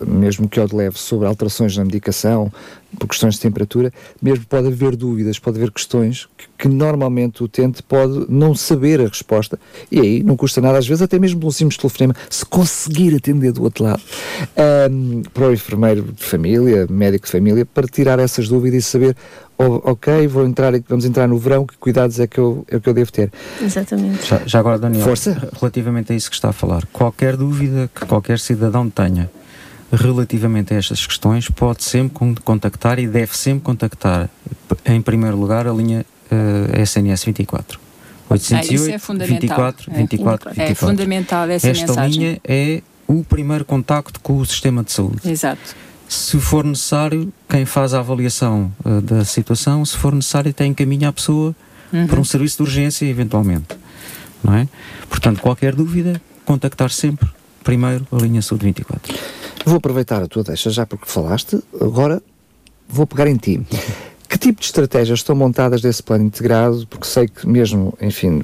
mesmo 0.05 0.49
que 0.49 0.59
eu 0.59 0.67
leve 0.73 0.97
sobre 0.99 1.27
alterações 1.27 1.77
na 1.77 1.85
medicação, 1.85 2.51
por 2.97 3.07
questões 3.07 3.35
de 3.35 3.41
temperatura, 3.41 3.91
mesmo 4.21 4.45
pode 4.45 4.67
haver 4.67 4.95
dúvidas, 4.95 5.39
pode 5.39 5.57
haver 5.57 5.71
questões 5.71 6.27
que, 6.37 6.45
que, 6.57 6.67
normalmente 6.67 7.41
o 7.41 7.45
utente 7.45 7.81
pode 7.83 8.25
não 8.29 8.55
saber 8.55 9.01
a 9.01 9.07
resposta 9.07 9.59
e 9.91 9.99
aí 9.99 10.23
não 10.23 10.35
custa 10.35 10.61
nada, 10.61 10.77
às 10.77 10.87
vezes 10.87 11.01
até 11.01 11.19
mesmo 11.19 11.45
um 11.45 11.51
simples 11.51 11.77
telefonema, 11.77 12.15
se 12.29 12.45
conseguir 12.45 13.15
atender 13.15 13.51
do 13.51 13.63
outro 13.63 13.83
lado, 13.83 14.01
um, 14.91 15.21
para 15.33 15.47
o 15.47 15.53
enfermeiro 15.53 16.13
de 16.13 16.23
família, 16.23 16.87
médico 16.89 17.25
de 17.25 17.31
família, 17.31 17.65
para 17.65 17.87
tirar 17.87 18.19
essas 18.19 18.47
dúvidas 18.47 18.85
e 18.85 18.87
saber 18.87 19.15
oh, 19.57 19.91
ok, 19.91 20.27
vou 20.27 20.45
entrar, 20.45 20.73
vamos 20.87 21.05
entrar 21.05 21.27
no 21.27 21.37
verão, 21.37 21.65
que 21.65 21.77
cuidados 21.77 22.19
é 22.19 22.27
que 22.27 22.39
eu, 22.39 22.65
é 22.69 22.79
que 22.79 22.89
eu 22.89 22.93
devo 22.93 23.11
ter? 23.11 23.31
Exatamente. 23.61 24.27
Já, 24.27 24.41
já 24.45 24.59
agora, 24.59 24.79
Daniel, 24.79 25.03
Força. 25.03 25.49
relativamente 25.59 26.11
a 26.11 26.15
isso 26.15 26.29
que 26.29 26.35
está 26.35 26.49
a 26.49 26.53
falar, 26.53 26.85
qualquer 26.91 27.37
dúvida 27.37 27.89
que 27.93 28.05
qualquer 28.05 28.39
cidadão 28.39 28.89
tenha 28.89 29.29
relativamente 29.93 30.73
a 30.73 30.77
estas 30.77 31.05
questões, 31.05 31.49
pode 31.49 31.83
sempre 31.83 32.35
contactar 32.43 32.99
e 32.99 33.07
deve 33.07 33.37
sempre 33.37 33.63
contactar, 33.63 34.29
em 34.85 35.01
primeiro 35.01 35.37
lugar, 35.37 35.67
a 35.67 35.73
linha 35.73 36.05
uh, 36.31 36.81
SNS 36.81 37.25
24. 37.25 37.79
808 38.29 39.11
ah, 39.11 39.23
é 39.23 39.27
24 39.27 39.91
24 39.91 40.49
24. 40.49 40.61
É 40.61 40.73
fundamental 40.73 41.49
essa 41.49 41.69
Esta 41.69 41.87
mensagem. 41.87 42.19
linha 42.19 42.41
é 42.43 42.81
o 43.07 43.23
primeiro 43.23 43.63
contacto 43.65 44.19
com 44.21 44.37
o 44.37 44.45
sistema 44.45 44.83
de 44.83 44.91
saúde. 44.91 45.29
Exato. 45.29 45.75
Se 46.07 46.39
for 46.39 46.63
necessário, 46.63 47.31
quem 47.47 47.65
faz 47.65 47.93
a 47.93 47.99
avaliação 47.99 48.71
uh, 48.83 49.01
da 49.01 49.23
situação, 49.25 49.85
se 49.85 49.97
for 49.97 50.15
necessário, 50.15 50.53
tem 50.53 50.71
encaminha 50.71 51.09
a 51.09 51.13
pessoa 51.13 51.55
uhum. 51.91 52.07
para 52.07 52.19
um 52.19 52.23
serviço 52.23 52.57
de 52.57 52.63
urgência, 52.63 53.05
eventualmente. 53.05 53.77
Não 54.43 54.55
é? 54.55 54.67
Portanto, 55.09 55.39
qualquer 55.39 55.75
dúvida, 55.75 56.21
contactar 56.45 56.89
sempre 56.89 57.29
primeiro 57.63 58.05
a 58.11 58.17
linha 58.17 58.41
Saúde 58.41 58.65
24. 58.65 59.13
Vou 59.65 59.77
aproveitar 59.77 60.21
a 60.21 60.27
tua 60.27 60.43
deixa 60.43 60.69
já 60.69 60.85
porque 60.85 61.05
falaste, 61.05 61.59
agora 61.79 62.21
vou 62.87 63.07
pegar 63.07 63.27
em 63.27 63.37
ti. 63.37 63.61
Que 64.27 64.37
tipo 64.37 64.59
de 64.59 64.65
estratégias 64.65 65.19
estão 65.19 65.35
montadas 65.35 65.81
desse 65.81 66.01
plano 66.01 66.25
integrado? 66.25 66.85
Porque 66.87 67.05
sei 67.05 67.27
que 67.27 67.47
mesmo, 67.47 67.93
enfim, 68.01 68.41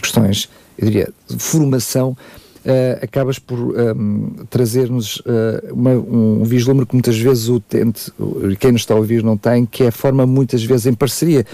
questões, 0.00 0.48
eu 0.78 0.86
diria, 0.86 1.08
de 1.28 1.38
formação, 1.38 2.16
uh, 2.64 3.04
acabas 3.04 3.38
por 3.38 3.58
um, 3.58 3.78
ehm, 3.78 4.44
trazer-nos 4.48 5.16
uh, 5.16 5.74
um 5.74 6.44
vislumbre 6.44 6.86
que 6.86 6.94
muitas 6.94 7.18
vezes 7.18 7.48
o 7.48 7.56
utente, 7.56 8.12
quem 8.58 8.72
nos 8.72 8.82
está 8.82 8.94
a 8.94 8.96
ouvir 8.96 9.22
não 9.22 9.36
tem, 9.36 9.66
que 9.66 9.84
é 9.84 9.88
a 9.88 9.92
forma 9.92 10.24
muitas 10.26 10.62
vezes 10.62 10.86
em 10.86 10.94
parceria 10.94 11.44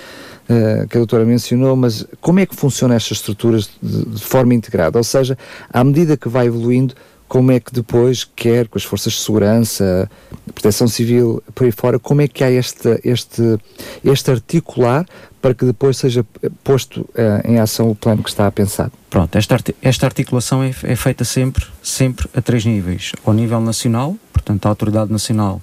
uh, 0.49 0.87
que 0.89 0.97
a 0.97 1.01
doutora 1.01 1.25
mencionou, 1.25 1.75
mas 1.75 2.07
como 2.21 2.41
é 2.41 2.47
que 2.47 2.55
funcionam 2.55 2.95
estas 2.95 3.19
estruturas 3.19 3.71
de, 3.83 4.05
de 4.05 4.23
forma 4.23 4.55
integrada? 4.55 4.99
Ou 4.99 5.05
seja, 5.05 5.37
à 5.73 5.83
medida 5.83 6.17
que 6.17 6.29
vai 6.29 6.47
evoluindo, 6.47 6.95
como 7.29 7.53
é 7.53 7.61
que 7.61 7.73
depois, 7.73 8.25
quer 8.25 8.67
com 8.69 8.79
as 8.79 8.85
forças 8.85 9.13
de 9.13 9.21
segurança, 9.21 10.11
proteção 10.55 10.89
civil, 10.89 11.43
por 11.55 11.65
aí 11.65 11.71
fora, 11.71 11.99
como 11.99 12.23
é 12.23 12.29
que 12.29 12.43
há 12.43 12.51
este, 12.51 12.99
este, 13.05 13.59
este 14.03 14.31
articular 14.31 15.07
para 15.41 15.55
que 15.55 15.65
depois 15.65 15.99
seja 15.99 16.25
posto 16.65 17.03
uh, 17.03 17.47
em 17.47 17.59
ação 17.59 17.91
o 17.91 17.95
plano 17.95 18.23
que 18.23 18.31
está 18.31 18.47
a 18.47 18.51
pensar? 18.51 18.91
Pronto, 19.11 19.37
esta, 19.37 19.57
esta 19.83 20.07
articulação 20.07 20.63
é, 20.63 20.71
é, 20.83 20.97
feita 20.97 21.23
sempre, 21.23 21.67
sempre 21.83 22.29
a 22.35 22.41
três 22.41 22.65
níveis. 22.65 23.13
Ao 23.25 23.35
nível 23.35 23.61
nacional, 23.61 24.17
portanto, 24.33 24.65
a 24.65 24.69
Autoridade 24.71 25.13
Nacional 25.13 25.61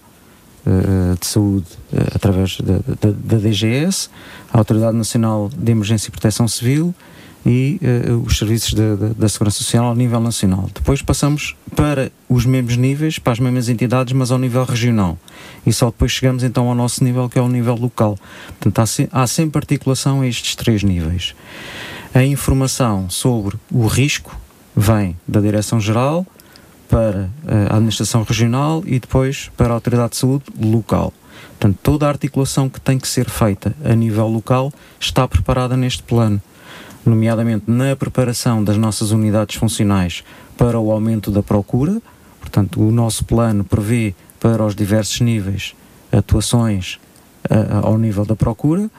uh, 0.68 1.18
de 1.20 1.26
Saúde, 1.26 1.66
uh, 1.92 2.16
através 2.16 2.58
da, 2.60 2.78
da, 3.02 3.38
DGS, 3.40 4.10
a 4.54 4.58
Autoridade 4.60 4.96
Nacional 4.96 5.50
de 5.50 5.72
Emergência 5.72 6.10
e 6.10 6.12
Proteção 6.12 6.48
Civil 6.48 6.94
e 7.46 7.80
uh, 8.10 8.24
os 8.26 8.38
serviços 8.38 8.74
da 8.74 9.30
Segurança 9.30 9.60
Social 9.60 9.86
ao 9.86 9.96
nível 9.96 10.20
nacional. 10.20 10.70
Depois 10.74 11.02
passamos 11.02 11.56
para 11.76 12.12
os 12.28 12.46
mesmos 12.46 12.76
níveis, 12.76 13.20
para 13.20 13.34
as 13.34 13.40
mesmas 13.40 13.70
entidades, 13.70 14.14
mas 14.14 14.32
ao 14.32 14.40
nível 14.40 14.64
regional. 14.64 15.18
E 15.66 15.72
só 15.72 15.88
depois 15.88 16.12
chegamos 16.12 16.44
então 16.44 16.68
ao 16.68 16.74
nosso 16.74 17.04
nível, 17.04 17.30
que 17.30 17.38
é 17.38 17.42
o 17.42 17.48
nível 17.48 17.76
local. 17.76 18.18
Portanto, 18.48 18.80
há, 18.80 18.86
se, 18.86 19.10
há 19.12 19.28
sempre 19.28 19.60
articulação 19.60 20.22
a 20.22 20.28
estes 20.28 20.56
três 20.56 20.82
níveis. 20.82 21.36
A 22.14 22.24
informação 22.24 23.10
sobre 23.10 23.58
o 23.72 23.86
risco 23.86 24.36
vem 24.76 25.16
da 25.28 25.40
Direção-Geral 25.40 26.26
para 26.90 27.30
eh, 27.48 27.68
a 27.70 27.76
Administração 27.76 28.24
Regional 28.24 28.84
e 28.86 29.00
depois 29.00 29.52
para 29.58 29.70
a 29.70 29.74
Autoridade 29.74 30.12
de 30.12 30.18
Saúde 30.18 30.46
local. 30.60 31.14
Portanto, 31.50 31.78
toda 31.82 32.06
a 32.06 32.10
articulação 32.10 32.70
que 32.70 32.80
tem 32.80 32.98
que 32.98 33.08
ser 33.08 33.30
feita 33.30 33.76
a 33.84 33.94
nível 33.96 34.28
local 34.28 34.74
está 35.00 35.28
preparada 35.28 35.76
neste 35.76 36.04
plano 36.04 36.42
nomeadamente 37.10 37.66
na 37.68 37.96
preparação 37.96 38.64
das 38.64 38.78
nossas 38.78 39.12
unidades 39.12 39.56
funcionais 39.56 40.24
para 40.58 40.80
o 40.80 40.92
aumento 40.92 41.32
da 41.32 41.44
procura. 41.44 42.02
Portanto, 42.40 42.82
o 42.82 42.92
nosso 42.92 43.26
plano 43.26 43.64
prevê 43.64 44.16
para 44.40 44.64
os 44.64 44.76
diversos 44.76 45.20
níveis 45.22 45.76
atuações 46.12 47.00
uh, 47.50 47.86
ao 47.86 47.98
nível 47.98 48.26
da 48.26 48.36
procura 48.36 48.84
uh, 48.84 48.90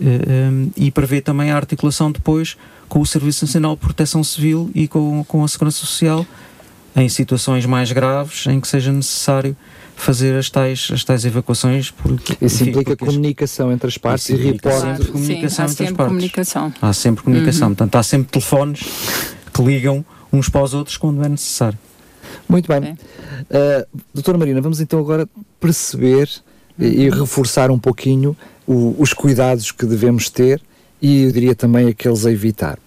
eh, 0.00 0.48
um, 0.50 0.70
e 0.76 0.90
prevê 0.90 1.20
também 1.20 1.50
a 1.50 1.56
articulação 1.56 2.10
depois 2.10 2.56
com 2.88 3.00
o 3.00 3.06
Serviço 3.06 3.44
Nacional 3.44 3.74
de 3.74 3.80
Proteção 3.80 4.22
Civil 4.24 4.70
e 4.74 4.88
com, 4.88 5.24
com 5.24 5.44
a 5.44 5.48
Segurança 5.48 5.78
Social 5.78 6.26
em 6.94 7.08
situações 7.08 7.64
mais 7.64 7.90
graves 7.92 8.46
em 8.46 8.60
que 8.60 8.68
seja 8.68 8.92
necessário 8.92 9.56
fazer 10.02 10.36
as 10.36 10.50
tais, 10.50 10.88
as 10.92 11.04
tais 11.04 11.24
evacuações. 11.24 11.90
Porque, 11.90 12.36
Isso 12.40 12.62
enfim, 12.62 12.70
implica 12.70 12.96
comunicação 12.96 13.72
entre 13.72 13.88
as 13.88 13.96
partes 13.96 14.28
e 14.28 14.36
reporte. 14.36 15.10
comunicação 15.10 15.68
Sim, 15.68 15.74
há 15.74 15.86
sempre 15.86 16.04
comunicação. 16.06 16.74
Há 16.82 16.92
sempre 16.92 17.24
comunicação. 17.24 17.68
Uhum. 17.68 17.74
Portanto, 17.74 17.96
há 17.96 18.02
sempre 18.02 18.32
telefones 18.32 18.80
que 19.52 19.62
ligam 19.62 20.04
uns 20.32 20.48
para 20.48 20.62
os 20.62 20.74
outros 20.74 20.96
quando 20.96 21.24
é 21.24 21.28
necessário. 21.28 21.78
Muito 22.48 22.68
bem. 22.68 22.92
Uh, 22.92 23.98
doutora 24.12 24.38
Marina, 24.38 24.60
vamos 24.60 24.80
então 24.80 24.98
agora 24.98 25.28
perceber 25.60 26.28
uhum. 26.78 26.86
e, 26.86 27.10
reforçar 27.10 27.70
um 27.70 27.78
pouquinho 27.78 28.36
o, 28.66 28.94
os 28.98 29.12
cuidados 29.12 29.70
que 29.70 29.86
devemos 29.86 30.28
ter 30.28 30.60
e 31.00 31.24
eu 31.24 31.32
diria 31.32 31.54
também 31.54 31.88
aqueles 31.88 32.26
a 32.26 32.32
evitar. 32.32 32.78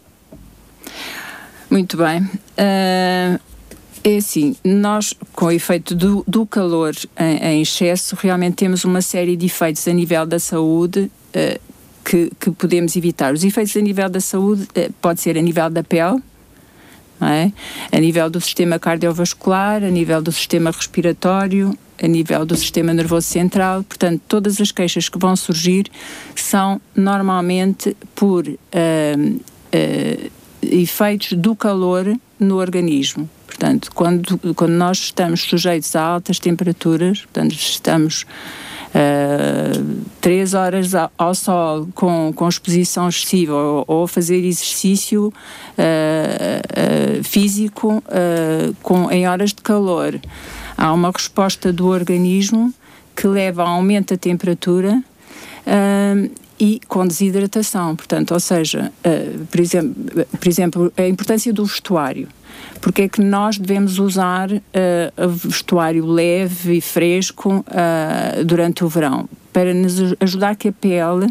Muito 1.69 1.97
bem. 1.97 2.21
Uh, 2.21 3.39
é 4.05 4.17
assim, 4.17 4.55
nós, 4.63 5.15
com 5.33 5.47
o 5.47 5.51
efeito 5.51 5.95
do, 5.95 6.23
do 6.27 6.45
calor 6.45 6.93
em, 7.19 7.37
em, 7.37 7.61
excesso, 7.63 8.15
realmente 8.15 8.53
temos 8.53 8.85
uma 8.85 9.01
série 9.01 9.35
de 9.35 9.47
efeitos 9.47 9.87
a 9.87 9.91
nível 9.91 10.27
da 10.27 10.37
saúde 10.37 11.11
uh, 11.35 11.59
que, 12.03 12.31
que, 12.39 12.51
podemos 12.51 12.95
evitar. 12.95 13.33
Os 13.33 13.43
efeitos 13.43 13.75
a 13.75 13.81
nível 13.81 14.07
da 14.07 14.19
saúde 14.19 14.61
uh, 14.63 14.93
pode 15.01 15.21
ser 15.21 15.39
a 15.39 15.41
nível 15.41 15.71
da 15.71 15.83
pele, 15.83 16.21
é? 17.19 17.51
a 17.91 17.99
nível 17.99 18.29
do 18.29 18.39
sistema 18.39 18.77
cardiovascular, 18.77 19.83
a 19.83 19.89
nível 19.89 20.21
do 20.21 20.31
sistema 20.31 20.69
respiratório, 20.69 21.75
a 21.99 22.07
nível 22.07 22.45
do 22.45 22.55
sistema 22.55 22.93
nervoso 22.93 23.25
central. 23.25 23.83
Portanto, 23.83 24.21
todas 24.27 24.61
as 24.61 24.71
queixas 24.71 25.09
que 25.09 25.17
vão 25.17 25.35
surgir 25.35 25.89
são 26.35 26.79
normalmente 26.95 27.97
por 28.13 28.47
uh, 28.47 28.57
efeitos 30.61 31.33
do 31.33 31.55
calor 31.55 32.15
no 32.39 32.57
organismo. 32.57 33.27
Portanto, 33.57 33.89
quando, 33.95 34.37
quando 34.53 34.73
nós 34.73 34.97
estamos 34.97 35.41
sujeitos 35.41 35.95
a 35.95 36.01
altas 36.01 36.39
temperaturas, 36.39 37.21
portanto, 37.21 37.53
estamos 37.53 38.23
uh, 38.89 40.01
três 40.19 40.53
horas 40.53 40.91
ao, 41.17 41.33
sol 41.33 41.87
com, 41.95 42.33
com 42.35 42.49
exposição 42.49 43.07
excessiva 43.07 43.53
ou, 43.87 44.05
fazer 44.07 44.43
exercício 44.43 45.27
uh, 45.27 45.31
uh, 45.79 47.23
físico 47.23 48.03
com, 48.83 49.09
em 49.09 49.25
horas 49.25 49.51
de 49.51 49.61
calor, 49.61 50.19
há 50.77 50.91
uma 50.91 51.09
resposta 51.09 51.71
do 51.71 51.87
organismo 51.87 52.73
que 53.15 53.25
leva 53.25 53.63
a 53.63 53.69
aumento 53.69 54.13
da 54.13 54.17
temperatura 54.17 55.01
e 56.59 56.81
com 56.87 57.07
desidratação. 57.07 57.95
Portanto, 57.95 58.33
ou 58.33 58.39
seja, 58.39 58.91
por, 59.49 59.59
exemplo, 59.59 60.25
por 60.39 60.47
exemplo, 60.47 60.93
a 60.97 61.07
importância 61.07 61.53
do 61.53 61.65
vestuário 61.65 62.27
porque 62.81 63.03
é 63.03 63.09
que 63.09 63.21
nós 63.21 63.57
devemos 63.57 63.99
usar 63.99 64.51
uh, 64.51 64.61
vestuário 65.27 66.05
leve 66.05 66.77
e 66.77 66.81
fresco 66.81 67.65
uh, 67.67 68.43
durante 68.45 68.83
o 68.83 68.87
verão? 68.87 69.27
Para 69.51 69.73
nos 69.73 70.15
ajudar 70.19 70.55
que 70.55 70.67
a 70.67 70.71
pele 70.71 71.25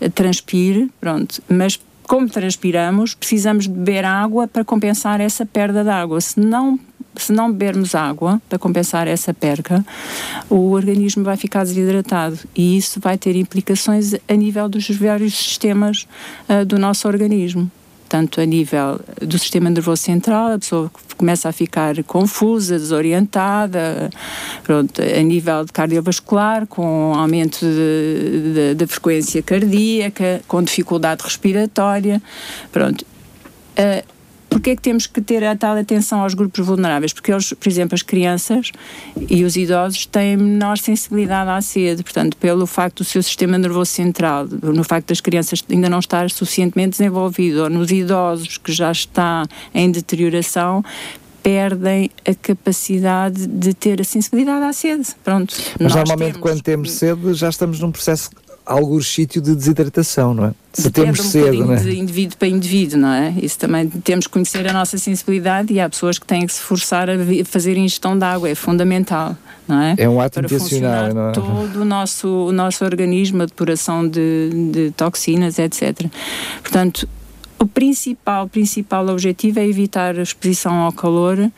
uh, 0.00 0.10
transpire, 0.10 0.90
pronto, 1.00 1.42
mas 1.48 1.80
como 2.04 2.28
transpiramos, 2.28 3.14
precisamos 3.14 3.66
beber 3.66 4.04
água 4.04 4.48
para 4.48 4.64
compensar 4.64 5.20
essa 5.20 5.46
perda 5.46 5.84
de 5.84 5.90
água. 5.90 6.20
Se 6.20 6.40
não 6.40 6.78
se 7.16 7.32
não 7.32 7.50
bebermos 7.50 7.94
água 7.94 8.40
para 8.48 8.58
compensar 8.58 9.08
essa 9.08 9.34
perca, 9.34 9.84
o 10.48 10.70
organismo 10.70 11.24
vai 11.24 11.36
ficar 11.36 11.64
desidratado 11.64 12.38
e 12.54 12.76
isso 12.76 13.00
vai 13.00 13.18
ter 13.18 13.36
implicações 13.36 14.14
a 14.28 14.34
nível 14.34 14.68
dos 14.68 14.88
vários 14.90 15.34
sistemas 15.34 16.06
uh, 16.48 16.64
do 16.64 16.78
nosso 16.78 17.08
organismo 17.08 17.70
tanto 18.10 18.40
a 18.40 18.44
nível 18.44 19.00
do 19.22 19.38
sistema 19.38 19.70
nervoso 19.70 20.02
central, 20.02 20.54
a 20.54 20.58
pessoa 20.58 20.90
começa 21.16 21.48
a 21.48 21.52
ficar 21.52 22.02
confusa, 22.02 22.76
desorientada, 22.76 24.10
pronto, 24.64 25.00
a 25.00 25.22
nível 25.22 25.64
cardiovascular, 25.72 26.66
com 26.66 27.14
aumento 27.14 27.64
da 28.76 28.86
frequência 28.88 29.40
cardíaca, 29.42 30.42
com 30.48 30.60
dificuldade 30.60 31.22
respiratória, 31.22 32.20
pronto. 32.72 33.06
Uh, 33.78 34.19
Porquê 34.50 34.70
é 34.70 34.76
que 34.76 34.82
temos 34.82 35.06
que 35.06 35.20
ter 35.20 35.44
a 35.44 35.56
tal 35.56 35.76
atenção 35.76 36.20
aos 36.20 36.34
grupos 36.34 36.66
vulneráveis? 36.66 37.12
Porque 37.12 37.32
eles, 37.32 37.52
por 37.52 37.68
exemplo, 37.68 37.94
as 37.94 38.02
crianças 38.02 38.72
e 39.28 39.44
os 39.44 39.56
idosos 39.56 40.06
têm 40.06 40.36
menor 40.36 40.76
sensibilidade 40.76 41.48
à 41.48 41.60
sede, 41.62 42.02
portanto, 42.02 42.36
pelo 42.36 42.66
facto 42.66 42.98
do 42.98 43.04
seu 43.04 43.22
sistema 43.22 43.56
nervoso 43.56 43.92
central, 43.92 44.46
no 44.46 44.82
facto 44.82 45.08
das 45.08 45.20
crianças 45.20 45.64
ainda 45.70 45.88
não 45.88 46.00
estar 46.00 46.28
suficientemente 46.30 46.98
desenvolvido, 46.98 47.62
ou 47.62 47.70
nos 47.70 47.92
idosos 47.92 48.58
que 48.58 48.72
já 48.72 48.90
está 48.90 49.44
em 49.72 49.90
deterioração, 49.90 50.84
perdem 51.42 52.10
a 52.28 52.34
capacidade 52.34 53.46
de 53.46 53.72
ter 53.72 54.00
a 54.00 54.04
sensibilidade 54.04 54.64
à 54.64 54.72
sede. 54.72 55.08
Pronto. 55.24 55.54
Mas 55.78 55.94
normalmente 55.94 56.32
temos... 56.32 56.40
quando 56.40 56.62
temos 56.62 56.92
sede 56.92 57.34
já 57.34 57.48
estamos 57.48 57.80
num 57.80 57.92
processo 57.92 58.30
algum 58.70 59.00
sítio 59.00 59.42
de 59.42 59.54
desidratação, 59.54 60.32
não 60.32 60.44
é? 60.46 60.54
Se 60.72 60.90
temos 60.90 61.18
um 61.18 61.22
cedo, 61.24 61.66
não 61.66 61.74
é? 61.74 61.76
de 61.76 61.98
indivíduo 61.98 62.38
para 62.38 62.46
indivíduo, 62.46 62.98
não 62.98 63.12
é? 63.12 63.34
Isso 63.42 63.58
também 63.58 63.88
temos 63.88 64.26
que 64.28 64.32
conhecer 64.32 64.66
a 64.68 64.72
nossa 64.72 64.96
sensibilidade 64.96 65.72
e 65.72 65.80
há 65.80 65.88
pessoas 65.88 66.18
que 66.18 66.26
têm 66.26 66.46
que 66.46 66.52
se 66.52 66.60
forçar 66.60 67.10
a 67.10 67.14
fazer 67.44 67.76
ingestão 67.76 68.16
de 68.16 68.24
água, 68.24 68.48
é 68.48 68.54
fundamental, 68.54 69.36
não 69.66 69.80
é? 69.80 69.94
É 69.98 70.08
um 70.08 70.20
ato 70.20 70.38
intencional, 70.38 71.12
não 71.12 71.30
é? 71.30 71.32
todo 71.32 71.82
o 71.82 71.84
nosso, 71.84 72.28
o 72.28 72.52
nosso 72.52 72.84
organismo, 72.84 73.42
a 73.42 73.46
depuração 73.46 74.06
de, 74.06 74.50
de 74.70 74.90
toxinas, 74.92 75.58
etc. 75.58 76.06
Portanto, 76.62 77.08
o 77.58 77.66
principal, 77.66 78.48
principal 78.48 79.08
objetivo 79.08 79.58
é 79.58 79.66
evitar 79.66 80.16
a 80.18 80.22
exposição 80.22 80.72
ao 80.74 80.92
calor 80.92 81.50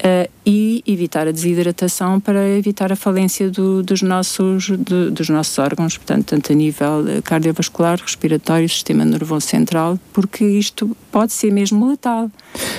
Uh, 0.00 0.30
e 0.46 0.82
evitar 0.86 1.28
a 1.28 1.30
desidratação 1.30 2.18
para 2.18 2.48
evitar 2.48 2.90
a 2.90 2.96
falência 2.96 3.50
do, 3.50 3.82
dos, 3.82 4.00
nossos, 4.00 4.70
do, 4.70 5.10
dos 5.10 5.28
nossos 5.28 5.58
órgãos, 5.58 5.98
portanto, 5.98 6.28
tanto 6.28 6.50
a 6.50 6.54
nível 6.54 7.04
cardiovascular, 7.22 8.00
respiratório, 8.00 8.66
sistema 8.66 9.04
nervoso 9.04 9.46
central, 9.46 9.98
porque 10.10 10.42
isto 10.42 10.96
pode 11.12 11.34
ser 11.34 11.52
mesmo 11.52 11.86
letal. 11.90 12.30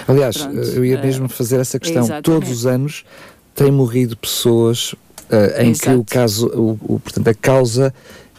Aliás, 0.07 0.37
Pronto, 0.37 0.57
eu 0.57 0.83
ia 0.83 0.99
mesmo 0.99 1.29
fazer 1.29 1.59
essa 1.59 1.79
questão. 1.79 2.07
Todos 2.23 2.49
os 2.49 2.65
anos 2.65 3.05
têm 3.53 3.71
morrido 3.71 4.17
pessoas 4.17 4.93
uh, 4.93 5.61
em 5.61 5.71
Exato. 5.71 5.89
que 5.89 5.95
o 5.95 6.03
caso, 6.03 6.47
o, 6.47 6.95
o, 6.95 6.99
portanto, 6.99 7.27
a 7.27 7.33
causa 7.33 7.93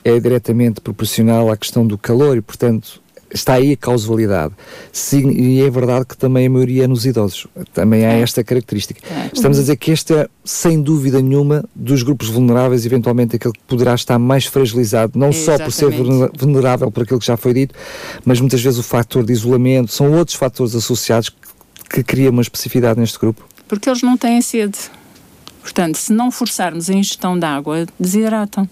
é 0.05 0.19
diretamente 0.19 0.81
proporcional 0.81 1.51
à 1.51 1.57
questão 1.57 1.87
do 1.87 1.97
calor 1.97 2.37
e, 2.37 2.41
portanto, 2.41 3.02
está 3.33 3.55
aí 3.55 3.73
a 3.73 3.77
causalidade. 3.77 4.53
Sim, 4.93 5.31
e 5.31 5.63
é 5.63 5.71
verdade 5.71 6.07
que 6.07 6.17
também 6.17 6.47
a 6.47 6.51
maioria 6.51 6.85
é 6.85 6.87
nos 6.87 7.07
idosos. 7.07 7.47
Também 7.73 8.05
há 8.05 8.13
é. 8.13 8.21
esta 8.21 8.45
característica. 8.45 9.01
É. 9.11 9.31
Estamos 9.33 9.59
a 9.59 9.61
dizer 9.61 9.77
que 9.77 9.91
este 9.91 10.15
é, 10.15 10.29
sem 10.45 10.81
dúvida 10.81 11.21
nenhuma, 11.21 11.65
dos 11.75 12.03
grupos 12.03 12.29
vulneráveis, 12.29 12.85
eventualmente 12.85 13.37
aquele 13.37 13.55
que 13.55 13.61
poderá 13.67 13.95
estar 13.95 14.19
mais 14.19 14.47
fragilizado, 14.47 15.19
não 15.19 15.31
Exatamente. 15.31 15.75
só 15.75 15.89
por 15.89 15.97
ser 15.97 16.39
vulnerável 16.39 16.91
por 16.91 17.03
aquilo 17.05 17.19
que 17.19 17.27
já 17.27 17.37
foi 17.37 17.55
dito, 17.55 17.75
mas 18.25 18.41
muitas 18.41 18.61
vezes 18.61 18.79
o 18.79 18.83
fator 18.83 19.25
de 19.25 19.33
isolamento, 19.33 19.93
são 19.93 20.13
outros 20.13 20.37
fatores 20.37 20.75
associados 20.75 21.31
que, 21.31 21.37
que 21.91 22.03
criam 22.03 22.33
uma 22.33 22.43
especificidade 22.43 22.99
neste 23.01 23.19
grupo. 23.19 23.47
Porque 23.67 23.89
eles 23.89 24.03
não 24.03 24.17
têm 24.17 24.41
sede. 24.43 24.79
Portanto, 25.63 25.97
se 25.97 26.13
não 26.13 26.31
forçarmos 26.31 26.91
a 26.91 26.93
ingestão 26.93 27.39
de 27.39 27.47
água, 27.47 27.87
desidratam. 27.99 28.69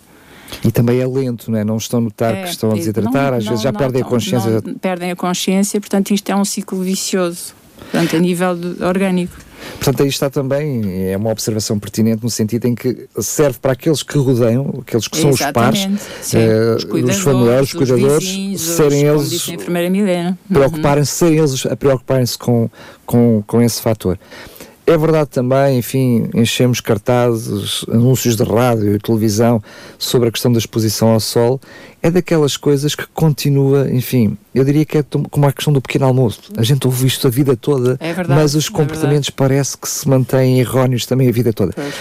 E 0.65 0.71
também 0.71 1.01
é 1.01 1.07
lento, 1.07 1.51
não 1.51 1.59
é? 1.59 1.65
Não 1.65 1.77
estão 1.77 1.99
a 1.99 2.03
notar 2.03 2.35
é, 2.35 2.43
que 2.43 2.51
estão 2.51 2.71
a 2.71 2.75
desidratar, 2.75 3.31
não, 3.31 3.39
às 3.39 3.45
não, 3.45 3.51
vezes 3.51 3.63
já 3.63 3.73
não, 3.73 3.79
perdem 3.79 4.03
a 4.03 4.05
consciência. 4.05 4.63
perdem 4.81 5.11
a 5.11 5.17
consciência, 5.17 5.81
portanto, 5.81 6.13
isto 6.13 6.31
é 6.31 6.37
um 6.37 6.45
ciclo 6.45 6.81
vicioso, 6.83 7.55
portanto, 7.79 8.17
a 8.17 8.19
nível 8.19 8.57
de, 8.57 8.83
orgânico. 8.83 9.37
Portanto, 9.77 10.03
aí 10.03 10.09
está 10.09 10.31
também, 10.31 11.11
é 11.11 11.17
uma 11.17 11.31
observação 11.31 11.79
pertinente 11.79 12.23
no 12.23 12.31
sentido 12.31 12.67
em 12.67 12.75
que 12.75 13.07
serve 13.21 13.59
para 13.59 13.73
aqueles 13.73 14.03
que 14.03 14.17
rodeiam, 14.17 14.81
aqueles 14.81 15.07
que 15.07 15.19
são 15.19 15.31
Exatamente, 15.31 15.87
os 15.87 16.31
pares, 16.31 16.35
eh, 16.35 16.77
os, 16.77 16.85
os 16.85 17.19
familiares, 17.21 17.69
os 17.69 17.75
cuidadores, 17.75 18.27
vizinhos, 18.27 18.61
serem 18.63 19.03
eles 19.05 19.49
uhum. 19.49 20.37
preocuparem-se, 20.49 21.13
serem 21.13 21.39
eles 21.39 21.67
a 21.67 21.77
preocuparem-se 21.77 22.39
com, 22.39 22.71
com, 23.07 23.43
com 23.47 23.63
esse 23.63 23.81
fator. 23.81 24.19
É 24.91 24.99
verdade 24.99 25.31
também, 25.31 25.79
enfim, 25.79 26.29
enchemos 26.35 26.81
cartazes, 26.81 27.85
anúncios 27.89 28.35
de 28.35 28.43
rádio 28.43 28.97
e 28.97 28.99
televisão 28.99 29.63
sobre 29.97 30.29
a 30.29 30.33
questão 30.33 30.53
da 30.53 30.59
exposição 30.59 31.11
ao 31.11 31.21
sol. 31.21 31.61
É 32.03 32.11
daquelas 32.11 32.57
coisas 32.57 32.97
que 32.97 33.07
continua, 33.15 33.89
enfim, 33.89 34.37
eu 34.53 34.65
diria 34.65 34.85
que 34.85 34.99
é 34.99 35.05
como 35.31 35.47
a 35.47 35.53
questão 35.53 35.73
do 35.73 35.81
pequeno 35.81 36.07
almoço. 36.07 36.51
A 36.57 36.65
gente 36.65 36.87
ouve 36.87 37.07
isto 37.07 37.29
a 37.29 37.31
vida 37.31 37.57
toda, 37.57 37.97
é 38.01 38.13
verdade, 38.13 38.41
mas 38.41 38.57
os 38.57 38.67
é 38.67 38.71
comportamentos 38.71 39.29
é 39.29 39.33
parece 39.33 39.79
que 39.79 39.89
se 39.89 40.09
mantêm 40.09 40.59
erróneos 40.59 41.07
também 41.07 41.29
a 41.29 41.33
vida 41.33 41.53
toda. 41.53 41.73
Pois. 41.73 41.95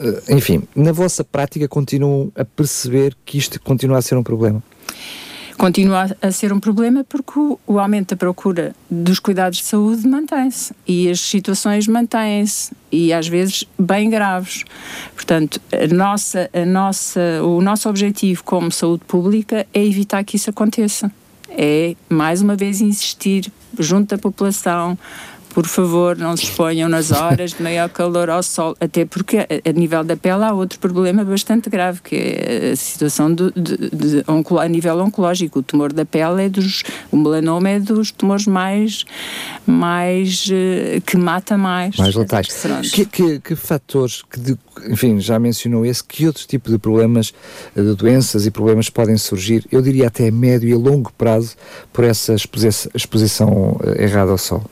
Eh, 0.00 0.34
enfim, 0.36 0.62
na 0.74 0.92
vossa 0.92 1.24
prática 1.24 1.66
continuam 1.66 2.30
a 2.36 2.44
perceber 2.44 3.16
que 3.24 3.38
isto 3.38 3.60
continua 3.60 3.98
a 3.98 4.02
ser 4.02 4.16
um 4.16 4.22
problema? 4.22 4.62
Continua 5.60 6.16
a 6.22 6.32
ser 6.32 6.54
um 6.54 6.58
problema 6.58 7.04
porque 7.06 7.38
o, 7.38 7.60
o 7.66 7.78
aumento 7.78 8.14
da 8.14 8.16
procura 8.16 8.74
dos 8.90 9.18
cuidados 9.18 9.58
de 9.58 9.64
saúde 9.64 10.08
mantém-se 10.08 10.72
e 10.88 11.10
as 11.10 11.20
situações 11.20 11.86
mantêm-se 11.86 12.72
e 12.90 13.12
às 13.12 13.28
vezes 13.28 13.64
bem 13.78 14.08
graves. 14.08 14.64
Portanto, 15.14 15.60
a 15.70 15.94
nossa, 15.94 16.48
a 16.54 16.64
nossa, 16.64 17.20
o 17.44 17.60
nosso 17.60 17.90
objetivo 17.90 18.42
como 18.42 18.72
saúde 18.72 19.04
pública 19.06 19.66
é 19.74 19.84
evitar 19.84 20.24
que 20.24 20.36
isso 20.36 20.48
aconteça. 20.48 21.12
É, 21.50 21.94
mais 22.08 22.40
uma 22.40 22.56
vez, 22.56 22.80
insistir 22.80 23.52
junto 23.78 24.08
da 24.08 24.18
população, 24.18 24.96
por 25.52 25.66
favor, 25.66 26.16
não 26.16 26.36
se 26.36 26.44
exponham 26.44 26.88
nas 26.88 27.10
horas 27.10 27.52
de 27.52 27.62
maior 27.62 27.88
calor 27.88 28.30
ao 28.30 28.42
sol, 28.42 28.76
até 28.80 29.04
porque 29.04 29.38
a, 29.38 29.46
a 29.68 29.72
nível 29.72 30.02
da 30.04 30.16
pele 30.16 30.44
há 30.44 30.52
outro 30.52 30.78
problema 30.78 31.24
bastante 31.24 31.68
grave, 31.68 32.00
que 32.02 32.16
é 32.16 32.70
a 32.72 32.76
situação 32.76 33.34
de, 33.34 33.50
de, 33.52 33.76
de, 33.90 34.24
a 34.58 34.68
nível 34.68 34.98
oncológico. 35.00 35.58
O 35.58 35.62
tumor 35.62 35.92
da 35.92 36.04
pele 36.04 36.44
é 36.44 36.48
dos, 36.48 36.82
o 37.10 37.16
melanoma 37.16 37.68
é 37.68 37.80
dos 37.80 38.10
tumores 38.10 38.46
mais, 38.46 39.04
mais 39.66 40.48
eh, 40.50 41.00
que 41.04 41.16
mata 41.16 41.58
mais. 41.58 41.96
Mais 41.96 42.14
letais. 42.14 42.48
Que, 42.92 43.04
que, 43.04 43.40
que 43.40 43.56
fatores, 43.56 44.22
que 44.22 44.38
de, 44.38 44.56
enfim, 44.88 45.20
já 45.20 45.38
mencionou 45.38 45.84
esse, 45.84 46.02
que 46.02 46.26
outros 46.26 46.46
tipos 46.46 46.72
de 46.72 46.78
problemas, 46.78 47.34
eh, 47.76 47.82
de 47.82 47.94
doenças 47.94 48.46
e 48.46 48.50
problemas 48.50 48.88
podem 48.88 49.18
surgir, 49.18 49.66
eu 49.70 49.82
diria 49.82 50.06
até 50.06 50.28
a 50.28 50.32
médio 50.32 50.68
e 50.68 50.72
a 50.72 50.78
longo 50.78 51.12
prazo, 51.12 51.56
por 51.92 52.04
essa 52.04 52.34
exposição, 52.34 52.90
exposição 52.94 53.80
eh, 53.84 54.04
errada 54.04 54.30
ao 54.30 54.38
sol? 54.38 54.64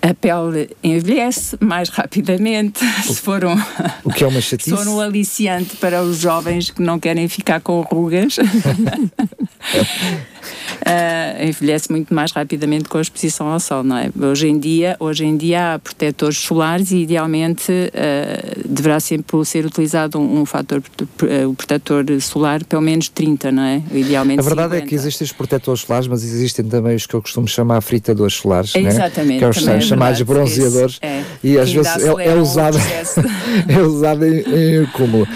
A 0.00 0.14
pele 0.14 0.70
envelhece 0.82 1.56
mais 1.60 1.88
rapidamente. 1.88 2.80
Se 3.04 3.20
for 3.20 3.44
um, 3.44 3.56
o 4.04 4.10
que 4.10 4.24
é 4.24 4.26
uma 4.26 4.40
chatice. 4.40 4.70
Se 4.70 4.76
for 4.76 4.88
um 4.88 5.00
aliciante 5.00 5.76
para 5.76 6.02
os 6.02 6.18
jovens 6.18 6.70
que 6.70 6.80
não 6.80 6.98
querem 6.98 7.28
ficar 7.28 7.60
com 7.60 7.82
rugas. 7.82 8.38
uh, 8.38 8.42
envelhece 11.46 11.90
muito 11.90 12.14
mais 12.14 12.32
rapidamente 12.32 12.88
com 12.88 12.98
a 12.98 13.00
exposição 13.00 13.48
ao 13.48 13.60
sol, 13.60 13.82
não 13.82 13.96
é? 13.96 14.10
Hoje 14.18 14.48
em 14.48 14.58
dia, 14.58 14.96
hoje 15.00 15.24
em 15.24 15.36
dia 15.36 15.74
há 15.74 15.78
protetores 15.78 16.38
solares 16.38 16.90
e 16.90 16.98
idealmente 16.98 17.72
uh, 17.72 18.68
deverá 18.68 19.00
sempre 19.00 19.44
ser 19.44 19.66
utilizado 19.66 20.18
um, 20.18 20.40
um 20.40 20.46
fator, 20.46 20.80
uh, 20.80 21.48
o 21.48 21.54
protetor 21.54 22.04
solar 22.20 22.64
pelo 22.64 22.82
menos 22.82 23.08
30, 23.08 23.52
não 23.52 23.62
é? 23.62 23.82
Idealmente 23.92 24.40
A 24.40 24.42
verdade 24.42 24.74
50. 24.74 24.84
é 24.84 24.88
que 24.88 24.94
existem 24.94 25.24
os 25.24 25.32
protetores 25.32 25.82
solares, 25.82 26.06
mas 26.06 26.22
existem 26.22 26.64
também 26.64 26.94
os 26.94 27.04
que 27.04 27.14
eu 27.14 27.20
costumo 27.20 27.48
chamar 27.48 27.80
fritadores 27.80 28.34
solares, 28.34 28.74
é, 28.74 28.80
Exatamente. 28.80 29.38
que 29.38 29.44
é 29.44 29.48
os 29.62 29.68
é 29.68 29.80
chamados 29.80 30.22
bronzeadores 30.22 30.98
é, 31.02 31.22
e 31.42 31.58
às 31.58 31.72
vezes 31.72 32.04
é, 32.04 32.28
é, 32.28 32.34
usado, 32.34 32.78
é 33.68 33.80
usado 33.80 34.26
em, 34.26 34.82
em 34.82 34.86
cúmulo. 34.86 35.26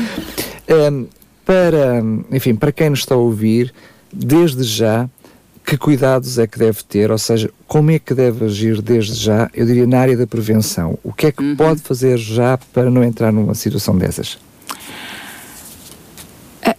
Um, 0.69 1.07
para, 1.45 2.03
enfim, 2.31 2.55
para 2.55 2.73
quem 2.73 2.91
nos 2.91 3.01
está 3.01 3.15
a 3.15 3.19
ouvir, 3.19 3.73
desde 4.13 4.63
já, 4.63 5.09
que 5.65 5.77
cuidados 5.77 6.39
é 6.39 6.47
que 6.47 6.59
deve 6.59 6.83
ter, 6.83 7.11
ou 7.11 7.19
seja, 7.19 7.51
como 7.67 7.91
é 7.91 7.99
que 7.99 8.15
deve 8.15 8.45
agir 8.45 8.83
desde 8.83 9.15
já, 9.15 9.51
eu 9.55 9.65
diria 9.65 9.87
na 9.87 10.01
área 10.01 10.17
da 10.17 10.27
prevenção. 10.27 10.99
O 11.03 11.13
que 11.13 11.27
é 11.27 11.33
que 11.33 11.43
uhum. 11.43 11.57
pode 11.57 11.81
fazer 11.81 12.19
já 12.19 12.59
para 12.73 12.91
não 12.91 13.03
entrar 13.03 13.33
numa 13.33 13.55
situação 13.55 13.97
dessas? 13.97 14.39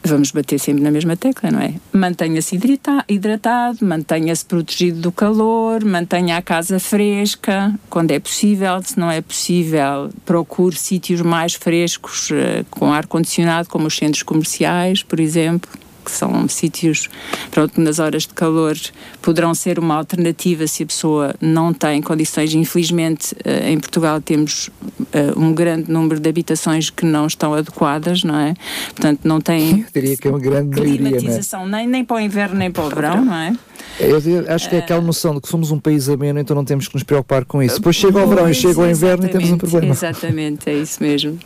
Vamos 0.06 0.32
bater 0.32 0.60
sempre 0.60 0.84
na 0.84 0.92
mesma 0.92 1.16
tecla, 1.16 1.50
não 1.50 1.62
é? 1.62 1.76
Mantenha-se 1.94 2.60
hidratado, 3.08 3.86
mantenha-se 3.86 4.44
protegido 4.44 5.00
do 5.00 5.12
calor, 5.12 5.86
mantenha 5.86 6.36
a 6.36 6.42
casa 6.42 6.78
fresca, 6.78 7.74
quando 7.90 8.12
é 8.12 8.20
possível. 8.20 8.82
Se 8.84 9.00
não 9.00 9.10
é 9.10 9.22
possível, 9.22 10.10
procure 10.26 10.76
sítios 10.76 11.22
mais 11.22 11.54
frescos, 11.54 12.30
uh, 12.32 12.66
com 12.70 12.92
ar-condicionado, 12.92 13.70
como 13.70 13.88
os 13.88 13.96
centros 13.96 14.24
comerciais, 14.24 15.02
por 15.02 15.20
exemplo 15.22 15.70
que 16.04 16.12
são 16.12 16.48
sítios, 16.48 17.10
pronto, 17.52 17.80
nas 17.80 18.00
horas 18.00 18.24
de 18.24 18.34
calor 18.34 18.76
poderão 19.22 19.54
ser 19.54 19.80
uma 19.80 19.96
alternativa 19.96 20.68
se 20.68 20.84
a 20.84 20.86
pessoa 20.86 21.36
não 21.42 21.74
tem 21.74 22.02
condições. 22.02 22.54
Infelizmente, 22.54 23.36
eh, 23.44 23.72
em 23.72 23.80
Portugal 23.80 24.22
temos 24.22 24.70
eh, 25.12 25.34
um 25.36 25.54
grande 25.54 25.92
número 25.92 26.20
de 26.20 26.30
habitações 26.30 26.90
que 26.90 27.06
não 27.06 27.28
estão 27.28 27.54
adequadas, 27.54 28.24
não 28.24 28.38
é? 28.38 28.54
Portanto, 28.90 29.22
não 29.24 29.40
tem 29.40 29.82
Eu 29.82 29.86
diria 29.94 30.18
que 30.18 30.28
é 30.28 30.32
uma 30.32 30.40
grande 30.40 30.80
é? 30.80 30.84
climatização 30.84 31.68
nem, 31.68 31.88
nem 31.88 32.04
para 32.04 32.18
o 32.18 32.20
inverno 32.20 32.56
nem 32.56 32.72
para 32.72 32.84
o 32.84 32.90
verão, 32.90 33.26
não 33.26 33.36
é? 33.36 33.56
Eu 34.00 34.18
acho 34.54 34.70
que 34.70 34.76
é 34.76 34.80
aquela 34.80 35.02
noção 35.02 35.36
de 35.36 35.42
que 35.42 35.48
somos 35.48 35.72
um 35.72 35.80
país 35.80 36.10
ameno, 36.10 36.40
então 36.40 36.56
não 36.56 36.66
temos 36.66 36.88
que 36.88 36.96
nos 36.96 37.04
preocupar 37.04 37.46
com 37.46 37.62
isso. 37.62 37.76
Depois 37.76 37.96
chega 37.96 38.24
o 38.24 38.28
verão 38.28 38.50
e 38.50 38.54
chega 38.54 38.80
o 38.80 38.90
inverno 38.90 39.26
e 39.26 39.30
temos 39.30 39.52
um 39.52 39.58
problema. 39.58 39.94
Exatamente, 39.94 40.70
é 40.70 40.74
isso 40.74 41.02
mesmo. 41.02 41.38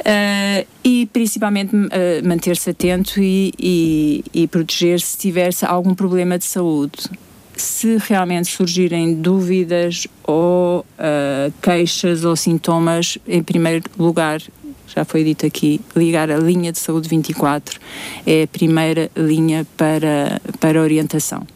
Uh, 0.00 0.66
e 0.84 1.06
principalmente 1.12 1.74
uh, 1.74 1.88
manter-se 2.24 2.70
atento 2.70 3.20
e, 3.20 3.52
e, 3.58 4.24
e 4.32 4.46
proteger 4.46 5.00
se 5.00 5.18
tiver 5.18 5.50
algum 5.62 5.94
problema 5.94 6.38
de 6.38 6.44
saúde. 6.44 7.10
Se 7.56 7.98
realmente 7.98 8.48
surgirem 8.48 9.14
dúvidas 9.14 10.06
ou 10.22 10.80
uh, 10.80 11.52
queixas 11.60 12.24
ou 12.24 12.36
sintomas, 12.36 13.18
em 13.26 13.42
primeiro 13.42 13.84
lugar, 13.98 14.40
já 14.86 15.04
foi 15.04 15.22
dito 15.22 15.44
aqui, 15.44 15.80
ligar 15.94 16.30
a 16.30 16.38
linha 16.38 16.72
de 16.72 16.78
saúde 16.78 17.08
24 17.08 17.78
é 18.26 18.44
a 18.44 18.46
primeira 18.46 19.10
linha 19.16 19.66
para, 19.76 20.40
para 20.58 20.80
orientação. 20.80 21.46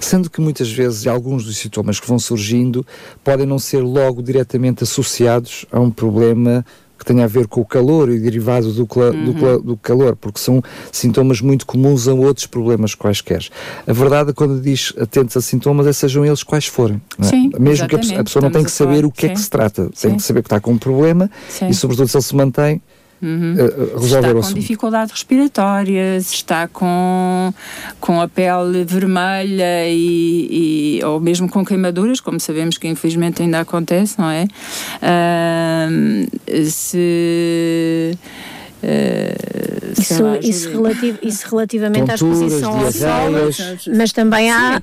Sendo 0.00 0.30
que 0.30 0.40
muitas 0.40 0.70
vezes 0.70 1.06
alguns 1.06 1.44
dos 1.44 1.58
sintomas 1.58 2.00
que 2.00 2.06
vão 2.06 2.18
surgindo 2.18 2.86
podem 3.22 3.46
não 3.46 3.58
ser 3.58 3.80
logo 3.80 4.22
diretamente 4.22 4.84
associados 4.84 5.66
a 5.70 5.78
um 5.78 5.90
problema 5.90 6.64
que 6.98 7.04
tenha 7.04 7.24
a 7.24 7.26
ver 7.26 7.46
com 7.46 7.60
o 7.60 7.64
calor 7.64 8.10
e 8.10 8.18
derivado 8.18 8.72
do, 8.72 8.80
uhum. 8.80 9.32
do, 9.32 9.62
do, 9.62 9.76
calor, 9.76 10.16
porque 10.16 10.40
são 10.40 10.62
sintomas 10.90 11.40
muito 11.40 11.64
comuns 11.64 12.08
a 12.08 12.14
outros 12.14 12.46
problemas 12.46 12.94
quaisquer. 12.94 13.46
A 13.86 13.92
verdade, 13.92 14.32
quando 14.32 14.60
diz 14.60 14.92
atentos 14.98 15.36
a 15.36 15.40
sintomas, 15.40 15.86
é 15.86 15.92
sejam 15.92 16.24
eles 16.24 16.42
quais 16.42 16.66
forem. 16.66 17.00
É? 17.18 17.22
Sim, 17.22 17.50
Mesmo 17.58 17.86
que 17.86 17.94
a, 17.94 18.24
pessoa, 18.24 18.42
não 18.42 18.50
tem 18.50 18.64
que 18.64 18.70
saber 18.70 19.04
o 19.04 19.10
que 19.10 19.22
Sim. 19.22 19.26
é 19.28 19.34
que 19.34 19.40
se 19.40 19.50
trata, 19.50 19.90
tem 20.00 20.16
que 20.16 20.22
saber 20.22 20.42
que 20.42 20.46
está 20.46 20.60
com 20.60 20.72
um 20.72 20.78
problema 20.78 21.30
Sim. 21.48 21.68
e, 21.68 21.74
sobretudo, 21.74 22.08
se 22.08 22.16
ele 22.16 22.24
se 22.24 22.34
mantém, 22.34 22.82
Uhum. 23.20 23.54
Uh, 23.54 24.04
está 24.04 24.32
com 24.32 24.54
dificuldade 24.54 25.12
respiratória, 25.12 26.20
se 26.20 26.34
está 26.34 26.68
com, 26.68 27.52
com 28.00 28.20
a 28.20 28.28
pele 28.28 28.84
vermelha 28.84 29.88
e, 29.88 31.00
e, 31.00 31.04
ou 31.04 31.18
mesmo 31.18 31.48
com 31.48 31.64
queimaduras, 31.64 32.20
como 32.20 32.38
sabemos 32.38 32.78
que 32.78 32.86
infelizmente 32.86 33.42
ainda 33.42 33.60
acontece, 33.60 34.18
não 34.18 34.30
é? 34.30 34.46
Uh, 35.02 36.70
se 36.70 38.16
Uh, 38.80 40.00
isso, 40.00 40.22
lá, 40.22 40.38
isso, 40.38 40.70
relativ, 40.70 41.18
isso 41.20 41.48
relativamente 41.50 42.12
à 42.12 42.14
exposição 42.14 42.78
ao 42.78 42.92
sol, 42.92 43.32
mas 43.96 44.12
também 44.12 44.52
há 44.52 44.74
Sim, 44.76 44.82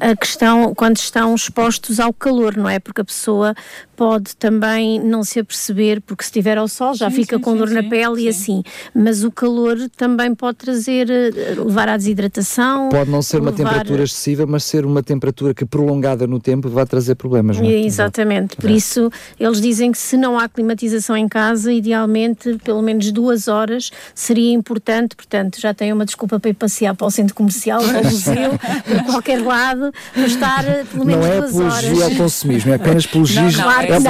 a, 0.00 0.10
a, 0.10 0.16
questão 0.16 0.74
quando 0.74 0.96
estão 0.96 1.32
expostos 1.32 2.00
ao 2.00 2.12
calor, 2.12 2.56
não 2.56 2.68
é? 2.68 2.80
Porque 2.80 3.02
a 3.02 3.04
pessoa 3.04 3.54
pode 3.96 4.36
também 4.36 5.00
não 5.00 5.22
se 5.24 5.38
aperceber, 5.40 6.00
porque 6.00 6.22
se 6.24 6.28
estiver 6.28 6.58
ao 6.58 6.68
sol 6.68 6.94
já 6.94 7.08
Sim, 7.10 7.16
fica 7.16 7.36
sim, 7.36 7.42
com 7.42 7.52
sim, 7.52 7.58
dor 7.58 7.70
na 7.70 7.82
sim, 7.82 7.88
pele 7.88 8.28
e 8.28 8.32
sim. 8.32 8.60
assim. 8.60 8.62
Mas 8.94 9.24
o 9.24 9.30
calor 9.30 9.76
também 9.96 10.34
pode 10.34 10.58
trazer, 10.58 11.08
eh, 11.10 11.30
levar 11.56 11.88
à 11.88 11.96
desidratação. 11.96 12.88
Pode 12.90 13.10
não 13.10 13.22
ser 13.22 13.40
uma 13.40 13.50
levar- 13.50 13.64
temperatura 13.70 14.04
excessiva, 14.04 14.46
mas 14.46 14.64
ser 14.64 14.84
uma 14.84 15.02
temperatura 15.02 15.54
que 15.54 15.64
prolongada 15.64 16.26
no 16.26 16.38
tempo 16.40 16.68
vai 16.68 16.84
trazer 16.86 17.14
problemas. 17.14 17.58
Não 17.58 17.66
é? 17.66 17.72
Exatamente, 17.84 18.56
por 18.56 18.70
isso 18.70 19.10
eles 19.38 19.60
dizem 19.60 19.92
que 19.92 19.98
se 19.98 20.16
não 20.16 20.38
há 20.38 20.48
climatização 20.48 21.16
em 21.16 21.28
casa, 21.28 21.72
idealmente 21.72 22.58
pelo 22.64 22.82
menos 22.82 23.10
duas 23.12 23.48
horas 23.48 23.90
seria 24.14 24.52
importante, 24.52 25.14
portanto 25.16 25.60
já 25.60 25.72
tem 25.74 25.92
uma 25.92 26.04
desculpa 26.04 26.38
para 26.40 26.50
ir 26.50 26.54
passear 26.54 26.94
para 26.94 27.06
o 27.06 27.10
centro 27.10 27.34
comercial, 27.34 27.82
para 27.82 28.00
o 28.00 28.04
museu, 28.10 28.50
para 28.58 29.04
qualquer 29.04 29.42
lado, 29.42 29.92
para 30.12 30.26
estar 30.26 30.64
eh, 30.66 30.84
pelo 30.90 31.04
menos 31.04 31.24
Não 31.26 31.32
é 31.32 31.40
duas 31.40 31.54
horas. 31.56 31.84
apologia 31.84 32.04
ao 32.04 32.10
consumismo, 32.12 32.72
é 32.72 32.74
apenas 32.76 33.04
apologia. 33.04 33.42
Claro 33.86 33.94
é 33.94 33.98
que 33.98 34.04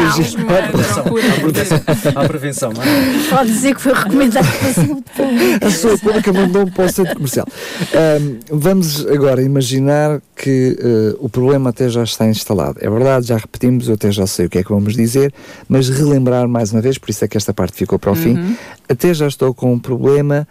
não. 2.12 2.22
a 2.22 2.28
prevenção, 2.28 2.72
é? 2.72 3.30
Pode 3.30 3.52
dizer 3.52 3.74
que 3.74 3.80
foi 3.80 3.92
recomendado 3.92 4.46
para 4.46 4.68
a 4.68 4.74
saúde 4.74 5.04
pública. 5.16 5.66
A 5.66 5.70
sua 5.70 5.98
pública 5.98 6.32
mandou-me 6.32 6.70
para 6.70 6.84
o 6.84 6.88
centro 6.88 7.14
comercial. 7.14 7.46
Ahm, 7.94 8.38
vamos 8.50 9.06
agora 9.06 9.42
imaginar 9.42 10.20
que 10.36 10.76
eh, 10.78 11.16
o 11.20 11.28
problema 11.28 11.70
até 11.70 11.88
já 11.88 12.02
está 12.02 12.26
instalado. 12.26 12.78
É 12.80 12.90
verdade, 12.90 13.26
já 13.26 13.36
repetimos, 13.36 13.88
eu 13.88 13.94
até 13.94 14.10
já 14.10 14.26
sei 14.26 14.46
o 14.46 14.50
que 14.50 14.58
é 14.58 14.62
que 14.62 14.70
vamos 14.70 14.94
dizer, 14.94 15.32
mas 15.68 15.88
relembrar 15.88 16.48
mais 16.48 16.72
uma 16.72 16.80
vez, 16.80 16.98
por 16.98 17.10
isso 17.10 17.24
é 17.24 17.28
que 17.28 17.36
esta 17.36 17.54
parte 17.54 17.76
ficou 17.76 17.98
para 17.98 18.10
o 18.10 18.14
fim. 18.14 18.56
Até 18.88 19.14
já 19.14 19.26
estou 19.26 19.54
com 19.54 19.72
um 19.72 19.78
problema, 19.78 20.46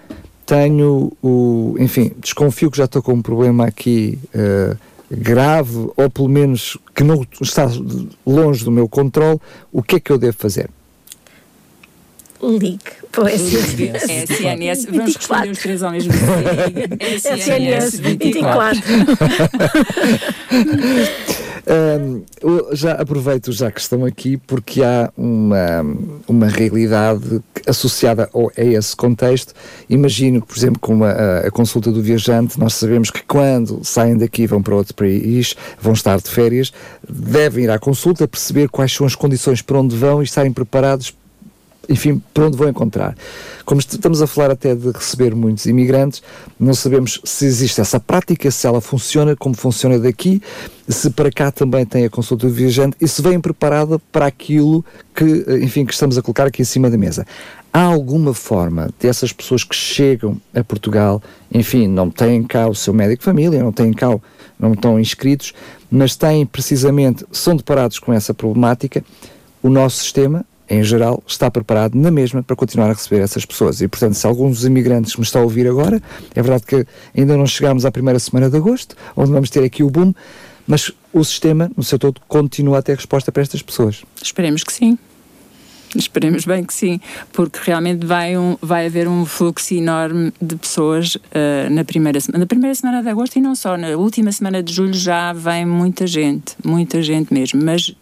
tenho 0.46 1.12
o. 1.22 1.76
Enfim, 1.80 2.12
desconfio 2.20 2.72
que 2.72 2.78
já 2.78 2.86
estou 2.86 3.02
com 3.02 3.14
um 3.14 3.22
problema 3.22 3.66
aqui. 3.66 4.18
eh, 4.34 4.76
grave 5.16 5.90
ou 5.96 6.10
pelo 6.10 6.30
menos 6.30 6.78
que 6.96 7.04
não 7.04 7.26
está 7.42 7.68
longe 8.26 8.64
do 8.64 8.72
meu 8.72 8.88
controle, 8.88 9.40
o 9.72 9.82
que 9.82 9.98
é 9.98 10.00
que 10.00 10.12
eu 10.12 10.18
devo 10.18 10.38
fazer? 10.38 10.70
Ligue 12.42 12.80
para 13.12 13.24
o 13.24 13.28
É 13.28 13.36
SNS. 13.36 14.30
SNS, 14.30 14.86
vamos 14.86 15.16
responder 15.16 15.52
os 15.52 15.60
três 15.60 15.84
ao 15.84 15.92
mesmo 15.92 16.12
tempo. 16.12 16.98
É 17.00 17.14
SNS 17.14 18.00
24. 18.00 18.82
Já 22.74 22.94
aproveito 22.94 23.52
já 23.52 23.72
que 23.72 23.80
estão 23.80 24.04
aqui 24.04 24.36
porque 24.38 24.84
há 24.84 25.12
uma, 25.18 25.82
uma 26.28 26.48
realidade 26.48 27.42
associada 27.66 28.30
ao, 28.34 28.52
a 28.58 28.62
esse 28.64 28.96
contexto. 28.96 29.54
Imagino 29.90 30.42
por 30.42 30.58
exemplo, 30.58 30.80
com 30.80 31.04
a, 31.04 31.12
a- 31.48 31.52
consulta 31.52 31.92
do 31.92 32.02
viajante, 32.02 32.60
nós 32.60 32.74
sabemos 32.74 33.10
que 33.10 33.24
quando 33.24 33.80
saem 33.84 34.18
daqui 34.18 34.46
vão 34.46 34.62
para 34.62 34.76
outro 34.76 34.94
país, 34.94 35.56
vão 35.80 35.94
estar 35.94 36.18
de 36.20 36.30
férias, 36.30 36.74
devem 37.08 37.64
ir 37.66 37.70
à 37.70 37.80
consulta, 37.80 38.28
perceber 38.28 38.68
quais 38.70 38.92
são 38.94 39.06
as 39.06 39.16
condições 39.16 39.62
para 39.62 39.80
onde 39.80 39.96
vão 39.96 40.22
e 40.22 40.26
estarem 40.26 40.52
preparados 40.52 41.16
enfim, 41.90 42.22
para 42.34 42.46
onde 42.48 42.58
vão 42.58 42.70
encontrar. 42.70 43.16
Como 43.66 43.80
est- 43.80 43.94
estamos 43.94 44.22
a 44.22 44.28
falar 44.28 44.52
até 44.52 44.74
de 44.76 44.92
receber 44.92 45.36
muitos 45.36 45.66
imigrantes, 45.66 46.22
não 46.60 46.74
sabemos 46.74 47.20
se 47.24 47.46
existe 47.46 47.82
essa 47.82 48.00
prática, 48.00 48.50
se 48.52 48.66
ela 48.68 48.80
funciona, 48.82 49.36
como 49.36 49.56
funciona 49.56 50.00
daqui, 50.00 50.42
se 50.88 51.10
para 51.10 51.32
cá 51.32 51.52
também 51.52 51.86
tem 51.86 52.06
a 52.06 52.10
consulta 52.10 52.48
do 52.48 52.54
viajante 52.54 52.96
e 53.00 53.08
se 53.08 53.22
vem 53.22 53.40
preparada 53.40 54.00
para 54.12 54.26
aquilo 54.26 54.84
que, 55.16 55.46
eh, 55.48 55.60
enfim, 55.64 55.86
que 55.86 55.94
estamos 55.94 56.18
a 56.18 56.22
colocar 56.22 56.48
aqui 56.48 56.62
em 56.62 56.66
cima 56.66 56.90
da 56.90 56.98
mesa. 56.98 57.26
Há 57.72 57.82
alguma 57.82 58.34
forma 58.34 58.90
dessas 59.00 59.34
pessoas 59.34 59.64
que 59.64 59.76
chegam 59.76 60.38
a 60.54 60.64
Portugal, 60.64 61.22
enfim, 61.52 61.88
não 61.88 62.10
têm 62.10 62.44
cá 62.44 62.68
o 62.68 62.76
seu 62.76 62.94
médico 62.94 63.20
de 63.22 63.26
família, 63.26 63.64
não 63.64 63.72
têm 63.72 63.92
cá, 63.92 64.10
não 64.60 64.74
estão 64.74 65.00
inscritos, 65.00 65.54
mas 65.90 66.16
têm 66.16 66.46
precisamente, 66.46 67.26
são 67.32 67.56
deparados 67.56 67.98
com 67.98 68.14
essa 68.14 68.34
problemática, 68.34 69.04
o 69.62 69.70
nosso 69.70 69.98
sistema, 69.98 70.46
em 70.74 70.84
geral, 70.84 71.24
está 71.28 71.50
preparado 71.52 71.96
na 71.96 72.10
mesma 72.10 72.42
para 72.42 72.56
continuar 72.56 72.90
a 72.90 72.94
receber 72.94 73.22
essas 73.22 73.46
pessoas. 73.46 73.82
E, 73.82 73.88
portanto, 73.88 74.16
se 74.16 74.26
alguns 74.26 74.58
dos 74.58 74.66
imigrantes 74.66 75.16
me 75.16 75.24
estão 75.24 75.42
a 75.42 75.44
ouvir 75.44 75.68
agora, 75.68 76.02
é 76.34 76.42
verdade 76.42 76.64
que 76.66 76.86
ainda 77.16 77.38
não 77.38 77.46
chegámos 77.46 77.86
à 77.86 77.92
primeira 77.92 78.20
semana 78.20 78.50
de 78.50 78.58
agosto, 78.58 78.96
onde 79.16 79.32
vamos 79.32 79.50
ter 79.50 79.64
aqui 79.64 79.84
o 79.84 79.90
boom, 79.90 80.14
mas 80.66 80.92
o 81.12 81.24
sistema, 81.24 81.70
no 81.76 81.84
seu 81.84 82.00
todo, 82.00 82.22
continua 82.28 82.80
a 82.80 82.82
ter 82.82 82.96
resposta 82.96 83.32
para 83.32 83.42
estas 83.42 83.62
pessoas. 83.62 84.04
Esperemos 84.22 84.64
que 84.64 84.74
sim. 84.74 84.98
Esperemos 85.96 86.46
bem 86.46 86.64
que 86.64 86.74
sim, 86.74 87.00
porque 87.32 87.60
realmente 87.62 88.04
vai, 88.06 88.36
um, 88.36 88.58
vai 88.60 88.88
haver 88.88 89.08
um 89.08 89.26
fluxo 89.26 89.76
enorme 89.76 90.34
de 90.42 90.56
pessoas 90.56 91.18
ah, 91.32 91.70
na 91.70 91.84
primeira 91.84 92.20
semana. 92.20 92.40
Na 92.40 92.48
primeira 92.48 92.74
semana 92.74 93.04
de 93.04 93.10
agosto 93.10 93.36
e 93.38 93.42
não 93.42 93.54
só, 93.54 93.78
na 93.78 93.90
última 93.90 94.32
semana 94.32 94.64
de 94.64 94.74
julho 94.74 94.94
já 94.94 95.34
vem 95.34 95.66
muita 95.66 96.08
gente, 96.08 96.56
muita 96.64 97.02
gente 97.04 97.32
mesmo, 97.32 97.64
mas 97.64 97.96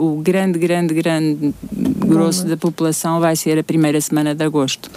o 0.00 0.16
grande, 0.22 0.58
grande, 0.58 0.94
grande 0.94 1.54
grosso 1.72 2.46
da 2.46 2.56
população 2.56 3.20
vai 3.20 3.34
ser 3.36 3.58
a 3.58 3.64
primeira 3.64 4.00
semana 4.00 4.34
de 4.34 4.44
agosto. 4.44 4.90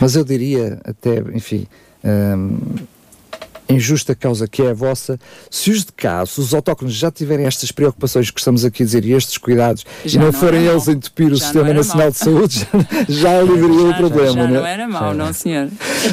Mas 0.00 0.16
eu 0.16 0.24
diria, 0.24 0.80
até, 0.84 1.18
enfim, 1.34 1.66
hum, 2.04 2.58
em 3.68 3.78
justa 3.80 4.14
causa 4.14 4.46
que 4.46 4.60
é 4.60 4.70
a 4.70 4.74
vossa, 4.74 5.18
se 5.50 5.70
os 5.70 5.84
de 5.84 5.92
cá, 5.92 6.26
se 6.26 6.38
os 6.40 6.52
autóctonos 6.52 6.92
já 6.94 7.10
tiverem 7.10 7.46
estas 7.46 7.72
preocupações 7.72 8.30
que 8.30 8.38
estamos 8.38 8.64
aqui 8.64 8.82
a 8.82 8.86
dizer 8.86 9.04
e 9.04 9.12
estes 9.12 9.38
cuidados, 9.38 9.84
Já 10.04 10.16
e 10.20 10.24
não, 10.24 10.30
não 10.30 10.38
forem 10.38 10.66
eles 10.66 10.86
mau. 10.86 10.94
entupir 10.94 11.32
o 11.32 11.36
Já 11.36 11.44
Sistema 11.44 11.64
não 11.64 11.70
era 11.70 11.78
Nacional 11.78 12.04
mau. 12.06 12.10
de 12.10 12.18
Saúde, 12.18 12.58
já, 13.08 13.30
já 13.30 13.38
aliviaria 13.40 13.90
o 13.90 13.94
problema, 13.96 14.32
já 14.32 14.46
não 14.46 14.54
não 14.60 14.66
é? 14.66 14.72
era 14.72 14.88
mau, 14.88 15.14
não 15.14 15.32
senhor. 15.32 15.68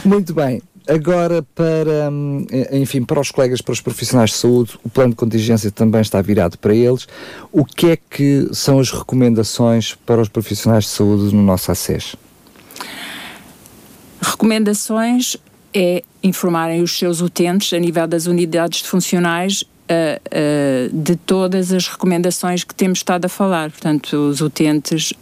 Muito 0.05 0.33
bem. 0.33 0.61
Agora, 0.89 1.43
para, 1.53 2.09
hum, 2.11 2.47
enfim, 2.71 3.03
para 3.03 3.21
os 3.21 3.29
colegas, 3.29 3.61
para 3.61 3.73
os 3.73 3.79
profissionais 3.79 4.31
de 4.31 4.37
saúde, 4.37 4.79
o 4.83 4.89
plano 4.89 5.11
de 5.11 5.17
contingência 5.17 5.69
também 5.69 6.01
está 6.01 6.19
virado 6.19 6.57
para 6.57 6.73
eles. 6.73 7.07
O 7.51 7.63
que 7.63 7.91
é 7.91 7.95
que 7.97 8.49
são 8.51 8.79
as 8.79 8.89
recomendações 8.89 9.93
para 10.03 10.19
os 10.19 10.27
profissionais 10.27 10.85
de 10.85 10.89
saúde 10.89 11.35
no 11.35 11.43
nosso 11.43 11.71
ACES? 11.71 12.15
Recomendações 14.19 15.37
é 15.71 16.03
informarem 16.23 16.81
os 16.81 16.97
seus 16.97 17.21
utentes 17.21 17.71
a 17.71 17.77
nível 17.77 18.07
das 18.07 18.25
unidades 18.25 18.81
funcionais 18.81 19.63
ah, 19.89 20.89
de 20.91 21.15
todas 21.15 21.71
as 21.71 21.87
recomendações 21.87 22.63
que 22.63 22.75
temos 22.75 22.99
estado 22.99 23.25
a 23.25 23.29
falar. 23.29 23.71
Portanto, 23.71 24.13
os 24.15 24.41
utentes 24.41 25.13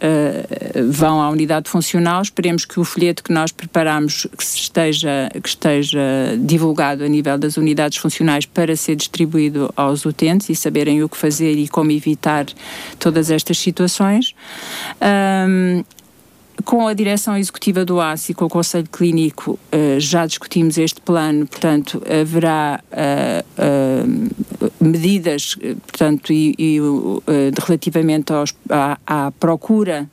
vão 0.90 1.20
à 1.22 1.30
unidade 1.30 1.68
funcional, 1.68 2.22
esperemos 2.22 2.64
que 2.64 2.78
o 2.78 2.84
folheto 2.84 3.22
que 3.22 3.32
nós 3.32 3.52
preparamos 3.52 4.26
que 4.36 4.42
esteja, 4.42 5.30
que 5.42 5.48
esteja 5.48 6.00
divulgado 6.38 7.04
a 7.04 7.08
nível 7.08 7.38
das 7.38 7.56
unidades 7.56 7.98
funcionais 7.98 8.46
para 8.46 8.76
ser 8.76 8.96
distribuído 8.96 9.72
aos 9.76 10.04
utentes 10.04 10.48
e 10.48 10.54
saberem 10.54 11.02
o 11.02 11.08
que 11.08 11.16
fazer 11.16 11.54
e 11.54 11.68
como 11.68 11.90
evitar 11.90 12.46
todas 12.98 13.30
estas 13.30 13.58
situações. 13.58 14.34
Ahm, 15.00 15.84
com 16.64 16.86
a 16.88 16.94
direção 16.94 17.36
executiva 17.36 17.84
do 17.84 18.00
e 18.30 18.34
com 18.34 18.44
o 18.44 18.48
Conselho 18.48 18.88
Clínico 18.90 19.58
eh, 19.70 19.96
já 20.00 20.26
discutimos 20.26 20.76
este 20.78 21.00
plano, 21.00 21.46
portanto 21.46 22.02
haverá 22.08 22.80
eh, 22.90 23.44
eh, 23.56 24.04
medidas, 24.80 25.56
portanto, 25.86 26.32
e, 26.32 26.54
e, 26.58 26.80
de- 26.80 27.60
relativamente 27.64 28.32
aos, 28.32 28.54
à, 28.68 28.98
à 29.06 29.30
procura 29.32 30.08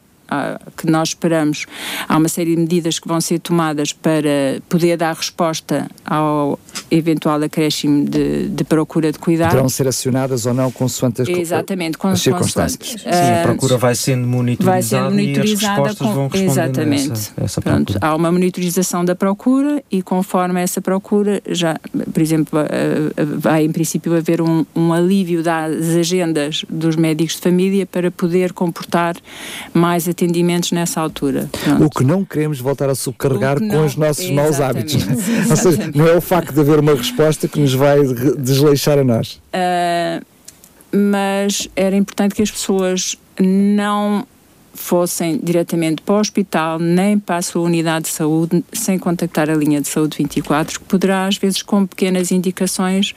que 0.78 0.90
nós 0.90 1.10
esperamos, 1.10 1.66
há 2.08 2.18
uma 2.18 2.28
série 2.28 2.56
de 2.56 2.62
medidas 2.62 3.00
que 3.00 3.08
vão 3.08 3.20
ser 3.22 3.40
tomadas 3.40 3.94
para 3.94 4.62
poder 4.70 4.98
dar 4.98 5.14
resposta 5.14 5.88
ao 6.06 6.60
eventual 6.90 7.42
acréscimo 7.42 8.06
de, 8.06 8.48
de 8.50 8.64
procura 8.64 9.12
de 9.12 9.20
cuidado. 9.20 9.50
Poderão 9.50 9.70
ser 9.70 9.88
acionadas 9.88 10.46
ou 10.46 10.54
não 10.54 10.72
consoante 10.72 11.22
as, 11.22 11.28
Exatamente, 11.28 11.98
com 11.98 12.08
as 12.08 12.22
circunstâncias. 12.22 13.02
Sim, 13.02 13.10
a 13.10 13.42
ah, 13.42 13.44
procura 13.44 13.78
vai 13.78 13.96
sendo 13.96 14.28
monitorizada, 14.28 14.72
vai 14.72 14.82
ser 14.82 15.02
monitorizada 15.02 15.48
e 15.48 15.54
as 15.54 15.62
respostas 15.62 16.08
com, 16.08 16.14
vão 16.14 16.28
respondendo 16.28 16.52
exatamente. 16.52 17.12
essa, 17.12 17.34
essa 17.38 17.62
Pronto, 17.62 17.98
há 18.02 18.16
uma 18.16 18.32
monitorização 18.32 19.06
da 19.06 19.16
procura 19.16 19.84
e 19.92 20.02
conforme 20.02 20.62
essa 20.62 20.82
procura 20.82 21.42
já, 21.48 21.80
por 22.14 22.22
exemplo, 22.22 22.60
eh, 22.60 23.12
eh, 23.16 23.26
vai 23.26 23.66
em 23.66 23.72
princípio 23.72 24.16
haver 24.16 24.42
um, 24.42 24.66
um 24.76 24.94
alívio 24.94 25.44
das 25.44 25.96
agendas 25.96 26.66
dos 26.70 26.96
médicos 26.96 27.36
de 27.36 27.42
família 27.42 27.86
para 27.86 28.12
poder 28.12 28.54
comportar 28.54 29.16
mais 29.74 30.08
atendimentos 30.16 30.72
nessa 30.72 31.02
altura. 31.02 31.50
Pronto. 31.64 31.86
O 31.86 31.90
que 31.90 32.04
não 32.06 32.24
queremos 32.24 32.60
voltar 32.60 32.90
a 32.90 32.96
subcarregar 32.96 33.58
O 33.58 33.60
que 33.62 33.68
com 33.68 33.76
não- 33.76 33.86
os 33.86 33.96
nossos 33.98 34.30
maus 34.32 34.60
hábitos. 34.62 34.96
Exatamente. 34.96 35.50
Ou 35.52 35.56
seja, 35.58 35.92
não 35.94 36.08
é 36.08 36.16
o 36.16 36.22
facto 36.22 36.54
de 36.54 36.60
haver 36.62 36.80
uma 36.80 36.96
resposta 36.96 37.48
que 37.48 37.60
nos 37.60 37.74
vai 37.74 38.00
desleixar 38.38 38.98
a 38.98 39.04
nós. 39.04 39.42
Uh, 39.54 40.26
mas 40.92 41.68
era 41.76 41.96
importante 41.96 42.34
que 42.34 42.42
as 42.42 42.50
pessoas 42.50 43.18
não 43.40 44.26
fossem 44.74 45.40
diretamente 45.42 46.02
para 46.02 46.16
o 46.16 46.20
hospital 46.20 46.80
nem 46.80 47.18
para 47.18 47.38
a 47.38 47.42
sua 47.42 47.62
unidade 47.62 48.06
de 48.06 48.12
saúde 48.12 48.64
sem 48.74 48.98
contactar 49.00 49.50
a 49.50 49.56
linha 49.56 49.80
de 49.82 49.88
saúde 49.88 50.18
24, 50.18 50.80
que 50.80 50.86
poderá 50.86 51.28
às 51.28 51.38
vezes 51.38 51.62
com 51.62 51.86
pequenas 51.86 52.32
indicações 52.32 53.14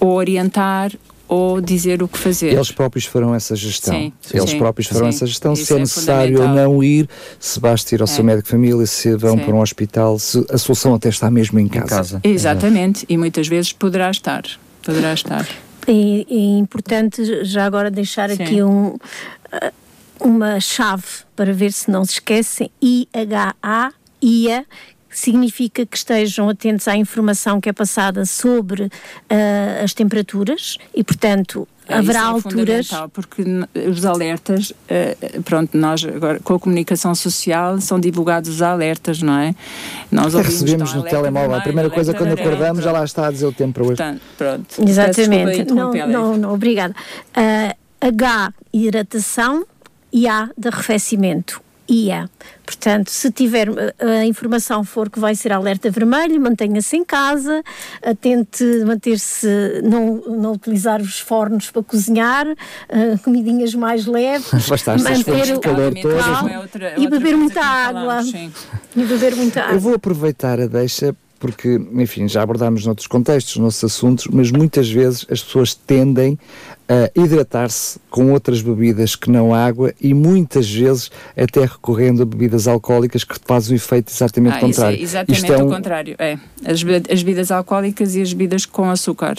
ou 0.00 0.10
orientar 0.14 0.92
ou 1.28 1.60
dizer 1.60 2.02
o 2.02 2.08
que 2.08 2.18
fazer. 2.18 2.52
Eles 2.52 2.70
próprios 2.70 3.04
farão 3.06 3.34
essa 3.34 3.54
gestão. 3.56 3.94
Sim, 3.94 4.12
Eles 4.32 4.50
sim, 4.50 4.58
próprios 4.58 4.86
farão 4.88 5.10
sim. 5.10 5.16
essa 5.16 5.26
gestão. 5.26 5.52
Isso 5.54 5.66
Se 5.66 5.72
é 5.72 5.76
é 5.76 5.80
necessário 5.80 6.40
ou 6.42 6.48
não 6.48 6.82
ir, 6.82 7.08
se 7.40 7.58
basta 7.58 7.94
ir 7.94 8.00
ao 8.00 8.06
seu 8.06 8.22
É. 8.22 8.26
médico 8.26 8.44
de 8.44 8.50
família, 8.50 8.86
se 8.86 9.14
vão 9.16 9.36
Sim. 9.36 9.44
para 9.44 9.54
um 9.54 9.60
hospital, 9.60 10.18
se 10.18 10.44
a 10.50 10.58
solução 10.58 10.94
até 10.94 11.08
está 11.08 11.30
mesmo 11.30 11.58
em 11.58 11.64
Em 11.64 11.68
casa. 11.68 11.86
casa. 11.88 12.20
Exatamente, 12.22 13.04
e 13.08 13.16
muitas 13.18 13.48
vezes 13.48 13.72
poderá 13.72 14.10
estar. 14.10 14.42
Poderá 14.82 15.12
estar. 15.12 15.46
É, 15.88 15.92
é 15.92 16.58
importante 16.58 17.44
já 17.44 17.64
agora 17.64 17.90
deixar 17.90 18.30
Sim. 18.30 18.42
aqui 18.42 18.62
um. 18.62 18.96
uma 20.20 20.58
chave 20.60 21.04
para 21.34 21.52
ver 21.52 21.72
se 21.72 21.90
não 21.90 22.04
se 22.04 22.14
esquecem, 22.14 22.70
IHA, 22.82 23.92
IA, 24.22 24.64
significa 25.16 25.86
que 25.86 25.96
estejam 25.96 26.48
atentos 26.48 26.86
à 26.86 26.94
informação 26.94 27.58
que 27.58 27.70
é 27.70 27.72
passada 27.72 28.26
sobre 28.26 28.82
uh, 28.84 28.90
as 29.82 29.94
temperaturas 29.94 30.76
e, 30.94 31.02
portanto, 31.02 31.66
é, 31.88 31.94
haverá 31.94 32.18
é 32.18 32.22
alturas. 32.22 32.90
Porque 33.14 33.42
os 33.88 34.04
alertas, 34.04 34.70
uh, 34.70 35.42
pronto, 35.42 35.76
nós 35.76 36.04
agora 36.04 36.38
com 36.40 36.54
a 36.54 36.60
comunicação 36.60 37.14
social 37.14 37.80
são 37.80 37.98
divulgados 37.98 38.50
os 38.50 38.60
alertas, 38.60 39.22
não 39.22 39.38
é? 39.38 39.54
Nós 40.12 40.34
recebemos 40.34 40.92
no 40.92 41.02
telemóvel. 41.02 41.54
a 41.56 41.60
primeira 41.62 41.88
coisa 41.88 42.12
quando 42.12 42.32
acordamos 42.32 42.84
já 42.84 42.92
lá 42.92 43.02
está 43.02 43.28
a 43.28 43.30
dizer 43.30 43.46
o 43.46 43.52
tempo 43.52 43.72
para 43.72 43.82
hoje. 43.84 43.96
Portanto, 43.96 44.20
pronto. 44.36 44.88
Exatamente. 44.90 45.72
Não, 45.72 45.92
não, 45.92 46.36
não, 46.36 46.52
obrigada. 46.52 46.94
Uh, 47.30 47.74
H, 48.06 48.52
hidratação 48.70 49.64
e 50.12 50.28
A, 50.28 50.50
de 50.56 50.68
arrefecimento. 50.68 51.64
IA. 51.88 52.28
Portanto, 52.64 53.10
se 53.10 53.30
tiver 53.30 53.68
a 53.98 54.24
informação 54.24 54.82
for 54.82 55.08
que 55.08 55.20
vai 55.20 55.34
ser 55.34 55.52
alerta 55.52 55.90
vermelho, 55.90 56.40
mantenha-se 56.40 56.96
em 56.96 57.04
casa, 57.04 57.62
tente 58.20 58.64
manter-se, 58.84 59.82
não, 59.84 60.16
não 60.26 60.52
utilizar 60.52 61.00
os 61.00 61.20
fornos 61.20 61.70
para 61.70 61.82
cozinhar, 61.82 62.46
uh, 62.46 63.18
comidinhas 63.22 63.74
mais 63.74 64.06
leves, 64.06 64.50
manter 65.02 65.54
o 65.56 65.60
calor 65.60 65.94
todo 65.94 66.48
é 66.48 66.58
outra, 66.58 66.86
é 66.88 66.94
e 66.98 67.08
beber 67.08 67.36
muita 67.36 67.60
água. 67.60 68.20
e 68.96 69.04
beber 69.04 69.36
muita 69.36 69.62
água. 69.62 69.74
Eu 69.74 69.80
vou 69.80 69.94
aproveitar 69.94 70.60
a 70.60 70.66
deixa 70.66 71.14
porque, 71.38 71.80
enfim, 71.92 72.28
já 72.28 72.42
abordámos 72.42 72.84
noutros 72.84 73.06
contextos, 73.06 73.56
nossos 73.56 73.84
assuntos, 73.84 74.26
mas 74.28 74.50
muitas 74.50 74.90
vezes 74.90 75.26
as 75.30 75.42
pessoas 75.42 75.74
tendem 75.74 76.38
a 76.88 77.10
hidratar-se 77.20 77.98
com 78.08 78.32
outras 78.32 78.62
bebidas 78.62 79.16
que 79.16 79.30
não 79.30 79.54
água 79.54 79.92
e 80.00 80.14
muitas 80.14 80.70
vezes 80.70 81.10
até 81.36 81.62
recorrendo 81.62 82.22
a 82.22 82.24
bebidas 82.24 82.68
alcoólicas 82.68 83.24
que 83.24 83.36
fazem 83.44 83.74
o 83.74 83.76
efeito 83.76 84.12
exatamente 84.12 84.56
ah, 84.56 84.60
contrário. 84.60 84.98
É 84.98 85.02
exatamente 85.02 85.52
é 85.52 85.58
um... 85.58 85.66
o 85.66 85.70
contrário, 85.70 86.16
é. 86.18 86.38
As, 86.64 86.84
as 87.10 87.22
bebidas 87.22 87.50
alcoólicas 87.50 88.14
e 88.14 88.22
as 88.22 88.32
bebidas 88.32 88.64
com 88.64 88.88
açúcar 88.88 89.36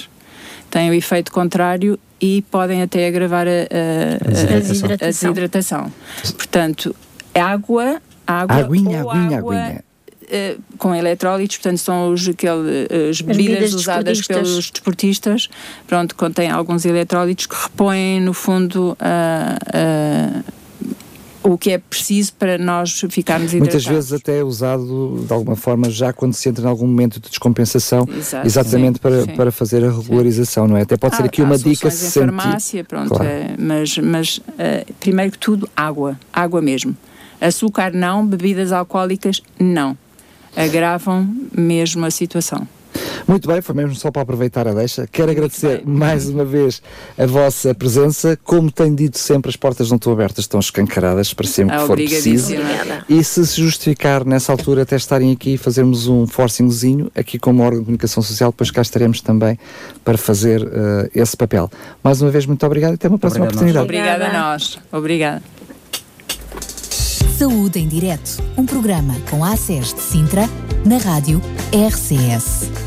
têm 0.69 0.89
o 0.89 0.93
efeito 0.93 1.31
contrário 1.31 1.97
e 2.19 2.41
podem 2.51 2.81
até 2.81 3.07
agravar 3.07 3.47
a, 3.47 3.51
a, 3.51 4.55
a, 4.55 4.59
desidratação. 4.59 5.29
a 5.29 5.33
desidratação. 5.33 5.93
Portanto, 6.35 6.95
água, 7.33 8.01
água 8.25 8.55
aguinha, 8.57 9.01
aguinha, 9.01 9.37
água, 9.37 9.55
aguinha 9.55 9.86
com 10.77 10.93
eletrólitos, 10.93 11.57
portanto 11.57 11.77
são 11.79 12.13
os, 12.13 12.27
aquele, 12.27 12.85
uh, 12.85 13.09
as 13.09 13.21
bebidas 13.21 13.73
usadas 13.73 14.21
pelos 14.21 14.69
desportistas, 14.69 15.49
pronto, 15.87 16.15
contém 16.15 16.49
alguns 16.49 16.85
eletrólitos 16.85 17.45
que 17.45 17.55
repõem 17.55 18.21
no 18.21 18.33
fundo 18.33 18.97
uh, 18.99 20.43
o 21.43 21.57
que 21.57 21.71
é 21.71 21.77
preciso 21.77 22.33
para 22.33 22.57
nós 22.57 23.05
ficarmos 23.09 23.53
hidratados. 23.53 23.85
Muitas 23.85 23.85
vezes 23.85 24.13
até 24.13 24.39
é 24.39 24.43
usado 24.43 25.23
de 25.25 25.31
alguma 25.31 25.55
forma 25.55 25.89
já 25.89 26.11
quando 26.11 26.33
se 26.33 26.49
entra 26.49 26.65
em 26.65 26.67
algum 26.67 26.85
momento 26.85 27.21
de 27.21 27.29
descompensação, 27.29 28.05
Exato, 28.17 28.45
exatamente 28.45 28.95
sim, 28.95 29.01
para, 29.01 29.21
sim. 29.21 29.35
para 29.35 29.51
fazer 29.51 29.83
a 29.85 29.91
regularização, 29.91 30.65
sim. 30.65 30.71
não 30.71 30.77
é? 30.77 30.81
Até 30.81 30.97
pode 30.97 31.15
ser 31.15 31.23
aqui 31.23 31.41
uma 31.41 31.57
dica 31.57 31.89
se 31.89 32.11
sentir... 32.11 32.25
farmácia, 32.25 32.83
pronto, 32.83 33.09
claro. 33.09 33.25
é, 33.25 33.55
mas, 33.57 33.97
mas 33.97 34.37
uh, 34.39 34.93
primeiro 34.99 35.31
que 35.31 35.39
tudo, 35.39 35.69
água, 35.75 36.19
água 36.33 36.61
mesmo. 36.61 36.95
Açúcar 37.39 37.93
não, 37.93 38.25
bebidas 38.25 38.71
alcoólicas 38.73 39.41
não 39.57 39.95
agravam 40.57 41.27
mesmo 41.55 42.05
a 42.05 42.11
situação. 42.11 42.67
Muito 43.27 43.47
bem, 43.47 43.61
foi 43.61 43.75
mesmo 43.75 43.93
só 43.95 44.09
para 44.09 44.21
aproveitar 44.21 44.67
a 44.67 44.73
deixa. 44.73 45.07
Quero 45.11 45.29
agradecer 45.29 45.83
mais 45.85 46.27
uma 46.27 46.43
vez 46.43 46.81
a 47.17 47.25
vossa 47.25 47.75
presença. 47.75 48.37
Como 48.43 48.71
tenho 48.71 48.95
dito 48.95 49.19
sempre, 49.19 49.49
as 49.49 49.55
portas 49.55 49.89
não 49.89 49.97
estão 49.97 50.11
abertas, 50.11 50.45
estão 50.45 50.59
escancaradas 50.59 51.33
para 51.33 51.45
sempre 51.45 51.77
que 51.77 51.85
for 51.85 51.95
preciso. 51.95 52.53
E 53.07 53.23
se 53.23 53.45
se 53.45 53.61
justificar 53.61 54.25
nessa 54.25 54.51
altura 54.51 54.81
até 54.81 54.95
estarem 54.95 55.31
aqui 55.31 55.53
e 55.53 55.57
fazermos 55.57 56.07
um 56.07 56.25
forcingzinho, 56.25 57.11
aqui 57.15 57.37
como 57.37 57.61
órgão 57.61 57.79
de 57.79 57.85
comunicação 57.85 58.23
social, 58.23 58.51
depois 58.51 58.71
cá 58.71 58.81
estaremos 58.81 59.21
também 59.21 59.59
para 60.03 60.17
fazer 60.17 60.63
uh, 60.63 61.09
esse 61.13 61.37
papel. 61.37 61.69
Mais 62.03 62.21
uma 62.21 62.31
vez, 62.31 62.45
muito 62.45 62.65
obrigado 62.65 62.93
e 62.93 62.95
até 62.95 63.07
uma 63.07 63.19
próxima 63.19 63.45
oportunidade. 63.45 63.83
Obrigada 63.83 64.27
a 64.27 64.33
nós. 64.33 64.79
Obrigada. 64.91 65.56
Saúde 67.37 67.77
em 67.77 67.87
Direto, 67.87 68.41
um 68.57 68.65
programa 68.65 69.13
com 69.29 69.45
a 69.45 69.53
ACES 69.53 69.93
de 69.93 70.01
Sintra, 70.01 70.49
na 70.83 70.97
rádio 70.97 71.39
RCS. 71.71 72.86